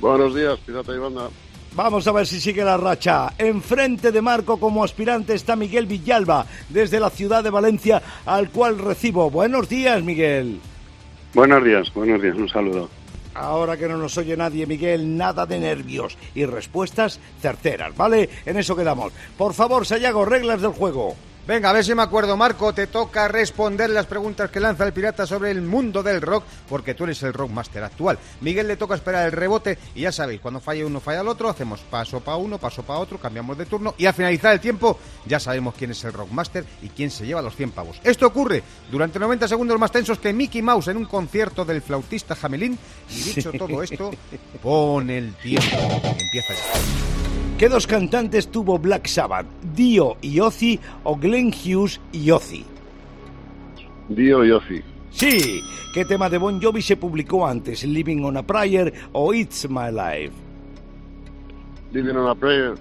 Buenos 0.00 0.34
días, 0.34 0.58
Pirata 0.60 0.94
y 0.94 0.98
Banda. 0.98 1.28
Vamos 1.74 2.06
a 2.06 2.12
ver 2.12 2.26
si 2.26 2.40
sigue 2.40 2.64
la 2.64 2.76
racha. 2.76 3.32
Enfrente 3.38 4.12
de 4.12 4.22
Marco 4.22 4.58
como 4.58 4.82
aspirante 4.82 5.34
está 5.34 5.56
Miguel 5.56 5.86
Villalba, 5.86 6.46
desde 6.68 7.00
la 7.00 7.10
ciudad 7.10 7.44
de 7.44 7.50
Valencia, 7.50 8.02
al 8.26 8.50
cual 8.50 8.78
recibo. 8.78 9.30
Buenos 9.30 9.68
días, 9.68 10.02
Miguel. 10.02 10.60
Buenos 11.34 11.64
días, 11.64 11.92
buenos 11.94 12.20
días, 12.20 12.36
un 12.36 12.48
saludo. 12.48 12.88
Ahora 13.34 13.76
que 13.76 13.88
no 13.88 13.96
nos 13.96 14.18
oye 14.18 14.36
nadie, 14.36 14.66
Miguel, 14.66 15.16
nada 15.16 15.46
de 15.46 15.60
nervios 15.60 16.18
y 16.34 16.44
respuestas 16.44 17.20
certeras, 17.40 17.96
¿vale? 17.96 18.28
En 18.44 18.56
eso 18.56 18.74
quedamos. 18.74 19.12
Por 19.38 19.54
favor, 19.54 19.86
Sayago, 19.86 20.24
reglas 20.24 20.60
del 20.60 20.72
juego. 20.72 21.14
Venga, 21.46 21.70
a 21.70 21.72
ver 21.72 21.84
si 21.84 21.94
me 21.94 22.02
acuerdo, 22.02 22.36
Marco, 22.36 22.72
te 22.72 22.86
toca 22.86 23.26
responder 23.26 23.90
las 23.90 24.06
preguntas 24.06 24.50
que 24.50 24.60
lanza 24.60 24.84
el 24.84 24.92
pirata 24.92 25.26
sobre 25.26 25.50
el 25.50 25.62
mundo 25.62 26.02
del 26.02 26.20
rock, 26.20 26.44
porque 26.68 26.94
tú 26.94 27.04
eres 27.04 27.22
el 27.22 27.32
rockmaster 27.32 27.82
actual. 27.82 28.18
Miguel 28.40 28.68
le 28.68 28.76
toca 28.76 28.94
esperar 28.94 29.26
el 29.26 29.32
rebote 29.32 29.78
y 29.94 30.02
ya 30.02 30.12
sabéis, 30.12 30.40
cuando 30.40 30.60
falla 30.60 30.86
uno, 30.86 31.00
falla 31.00 31.22
el 31.22 31.28
otro, 31.28 31.48
hacemos 31.48 31.80
paso 31.80 32.20
para 32.20 32.36
uno, 32.36 32.58
paso 32.58 32.82
para 32.82 32.98
otro, 33.00 33.18
cambiamos 33.18 33.56
de 33.58 33.66
turno 33.66 33.94
y 33.98 34.06
al 34.06 34.14
finalizar 34.14 34.52
el 34.52 34.60
tiempo 34.60 34.98
ya 35.26 35.40
sabemos 35.40 35.74
quién 35.74 35.90
es 35.90 36.04
el 36.04 36.12
rockmaster 36.12 36.64
y 36.82 36.88
quién 36.90 37.10
se 37.10 37.26
lleva 37.26 37.42
los 37.42 37.56
100 37.56 37.72
pavos. 37.72 38.00
Esto 38.04 38.26
ocurre 38.26 38.62
durante 38.90 39.18
90 39.18 39.48
segundos 39.48 39.78
más 39.78 39.90
tensos 39.90 40.18
que 40.18 40.32
Mickey 40.32 40.62
Mouse 40.62 40.88
en 40.88 40.98
un 40.98 41.06
concierto 41.06 41.64
del 41.64 41.82
flautista 41.82 42.36
Jamelín 42.36 42.78
y 43.08 43.22
dicho 43.22 43.50
todo 43.58 43.82
esto, 43.82 44.10
pon 44.62 45.10
el 45.10 45.34
tiempo. 45.34 45.76
Empieza 46.04 46.54
ya. 46.54 47.19
¿Qué 47.60 47.68
dos 47.68 47.86
cantantes 47.86 48.50
tuvo 48.50 48.78
Black 48.78 49.06
Sabbath? 49.06 49.44
¿Dio 49.76 50.16
y 50.22 50.40
Ozzy 50.40 50.80
o 51.04 51.14
Glenn 51.14 51.52
Hughes 51.52 52.00
y 52.10 52.30
Ozzy? 52.30 52.64
Dio 54.08 54.46
y 54.46 54.50
Ozzy. 54.50 54.80
Sí. 55.10 55.60
¿Qué 55.92 56.06
tema 56.06 56.30
de 56.30 56.38
Bon 56.38 56.58
Jovi 56.58 56.80
se 56.80 56.96
publicó 56.96 57.46
antes? 57.46 57.84
¿Living 57.84 58.24
on 58.24 58.38
a 58.38 58.42
Prayer 58.42 58.90
o 59.12 59.34
It's 59.34 59.68
My 59.68 59.90
Life? 59.92 60.32
Living 61.92 62.14
on 62.14 62.30
a 62.30 62.34
Prayer. 62.34 62.76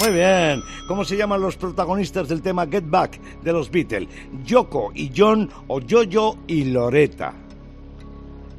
Muy 0.00 0.10
bien. 0.10 0.60
¿Cómo 0.88 1.04
se 1.04 1.16
llaman 1.16 1.40
los 1.40 1.56
protagonistas 1.56 2.28
del 2.28 2.42
tema 2.42 2.66
Get 2.66 2.90
Back 2.90 3.20
de 3.40 3.52
los 3.52 3.70
Beatles? 3.70 4.08
¿Yoko 4.44 4.90
y 4.96 5.12
John 5.16 5.48
o 5.68 5.80
Jojo 5.80 6.38
y 6.48 6.64
Loretta? 6.64 7.32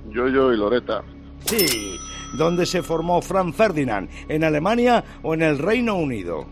Yo-Yo 0.10 0.54
y 0.54 0.58
Loretta. 0.58 1.04
Sí. 1.44 1.98
¿Dónde 2.36 2.66
se 2.66 2.84
formó 2.84 3.22
Frank 3.22 3.54
Ferdinand? 3.54 4.10
¿En 4.28 4.44
Alemania 4.44 5.04
o 5.24 5.34
en 5.34 5.42
el 5.42 5.58
Reino 5.58 5.96
Unido? 5.96 6.46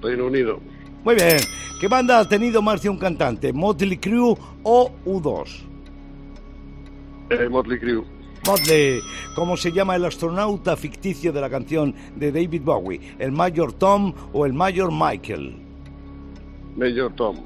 Reino 0.00 0.26
Unido. 0.26 0.60
Muy 1.04 1.14
bien. 1.14 1.38
¿Qué 1.80 1.88
banda 1.88 2.18
ha 2.18 2.28
tenido 2.28 2.60
más 2.60 2.82
de 2.82 2.90
un 2.90 2.98
cantante? 2.98 3.52
¿Motley 3.52 3.96
Crue 3.96 4.36
o 4.62 4.92
U2? 5.06 5.62
Eh, 7.30 7.48
Motley 7.48 7.78
Crue. 7.78 8.04
Motley. 8.46 9.00
¿Cómo 9.34 9.56
se 9.56 9.72
llama 9.72 9.96
el 9.96 10.04
astronauta 10.04 10.76
ficticio 10.76 11.32
de 11.32 11.40
la 11.40 11.48
canción 11.48 11.94
de 12.16 12.32
David 12.32 12.62
Bowie? 12.62 13.00
¿El 13.18 13.32
Mayor 13.32 13.72
Tom 13.72 14.12
o 14.32 14.44
el 14.44 14.52
Mayor 14.52 14.90
Michael? 14.92 15.56
Major 16.76 17.12
Tom. 17.14 17.36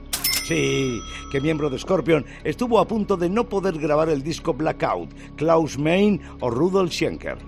Sí, 0.45 1.01
que 1.33 1.41
miembro 1.41 1.71
de 1.71 1.79
Scorpion 1.79 2.25
estuvo 2.45 2.79
a 2.79 2.87
punto 2.87 3.17
de 3.17 3.31
no 3.31 3.49
poder 3.49 3.79
grabar 3.79 4.11
el 4.11 4.23
disco 4.23 4.53
Blackout, 4.53 5.11
Klaus 5.37 5.79
Main 5.79 6.21
o 6.41 6.51
Rudolf 6.51 6.93
Schenker. 6.93 7.39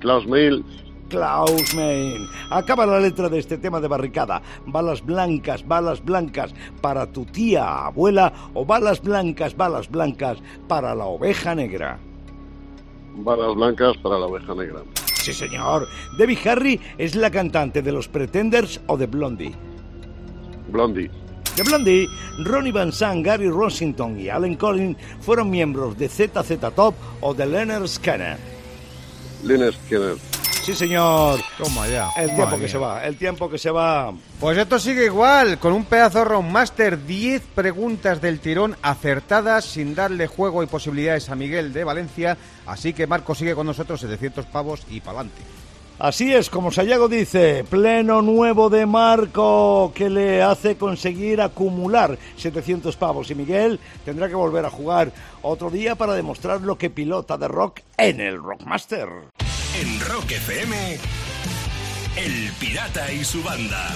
Klaus 0.00 0.26
Mail. 0.26 0.62
Klaus 1.08 1.74
Main. 1.74 2.28
Acaba 2.50 2.84
la 2.84 3.00
letra 3.00 3.30
de 3.30 3.38
este 3.38 3.56
tema 3.56 3.80
de 3.80 3.88
barricada. 3.88 4.42
Balas 4.66 5.02
blancas, 5.04 5.66
balas 5.66 6.04
blancas 6.04 6.54
para 6.82 7.10
tu 7.10 7.24
tía 7.24 7.86
abuela 7.86 8.32
o 8.52 8.66
balas 8.66 9.00
blancas, 9.00 9.56
balas 9.56 9.90
blancas 9.90 10.36
para 10.68 10.94
la 10.94 11.06
oveja 11.06 11.54
negra. 11.54 11.98
Balas 13.14 13.54
blancas 13.54 13.96
para 14.02 14.18
la 14.18 14.26
oveja 14.26 14.54
negra. 14.54 14.82
Sí, 15.14 15.32
señor. 15.32 15.88
Debbie 16.18 16.38
Harry 16.46 16.80
es 16.98 17.14
la 17.14 17.30
cantante 17.30 17.80
de 17.80 17.92
los 17.92 18.08
Pretenders 18.08 18.82
o 18.86 18.98
de 18.98 19.06
Blondie. 19.06 19.54
Blondie. 20.68 21.21
De 21.56 21.62
Blondie, 21.62 22.08
Ronnie 22.38 22.72
Van 22.72 22.92
Sant, 22.92 23.24
Gary 23.24 23.48
Rossington 23.48 24.18
y 24.18 24.28
Allen 24.30 24.56
Collins 24.56 24.96
fueron 25.20 25.50
miembros 25.50 25.96
de 25.98 26.08
ZZ 26.08 26.58
Top 26.74 26.94
o 27.20 27.34
de 27.34 27.46
Leonard 27.46 27.86
Skinner. 27.86 28.38
Lynyrd 29.44 29.74
Skinner. 29.84 30.16
Sí, 30.62 30.74
señor. 30.74 31.40
Toma 31.58 31.88
ya. 31.88 32.08
El 32.16 32.28
Madre 32.28 32.36
tiempo 32.36 32.54
que 32.54 32.62
mía. 32.62 32.68
se 32.68 32.78
va, 32.78 33.04
el 33.04 33.16
tiempo 33.16 33.50
que 33.50 33.58
se 33.58 33.70
va. 33.70 34.14
Pues 34.38 34.56
esto 34.56 34.78
sigue 34.78 35.06
igual, 35.06 35.58
con 35.58 35.72
un 35.72 35.84
pedazo 35.84 36.24
Roundmaster, 36.24 37.04
10 37.04 37.42
preguntas 37.54 38.22
del 38.22 38.38
tirón 38.38 38.76
acertadas 38.80 39.64
sin 39.64 39.94
darle 39.96 40.28
juego 40.28 40.62
y 40.62 40.66
posibilidades 40.66 41.28
a 41.30 41.34
Miguel 41.34 41.72
de 41.72 41.82
Valencia, 41.82 42.36
así 42.64 42.92
que 42.92 43.08
Marco 43.08 43.34
sigue 43.34 43.56
con 43.56 43.66
nosotros 43.66 44.00
700 44.00 44.46
pavos 44.46 44.86
y 44.88 45.00
pa'lante. 45.00 45.42
Así 46.02 46.34
es, 46.34 46.50
como 46.50 46.72
Sayago 46.72 47.06
dice, 47.06 47.62
pleno 47.62 48.22
nuevo 48.22 48.68
de 48.68 48.86
Marco 48.86 49.92
que 49.94 50.10
le 50.10 50.42
hace 50.42 50.76
conseguir 50.76 51.40
acumular 51.40 52.18
700 52.36 52.96
pavos 52.96 53.30
y 53.30 53.36
Miguel 53.36 53.78
tendrá 54.04 54.26
que 54.26 54.34
volver 54.34 54.66
a 54.66 54.70
jugar 54.70 55.12
otro 55.42 55.70
día 55.70 55.94
para 55.94 56.14
demostrar 56.14 56.62
lo 56.62 56.76
que 56.76 56.90
pilota 56.90 57.38
de 57.38 57.46
rock 57.46 57.82
en 57.98 58.20
el 58.20 58.42
Rockmaster. 58.42 59.08
En 59.80 60.00
Rock 60.00 60.32
FM, 60.32 60.98
El 62.16 62.50
Pirata 62.58 63.12
y 63.12 63.22
su 63.22 63.40
banda. 63.44 63.88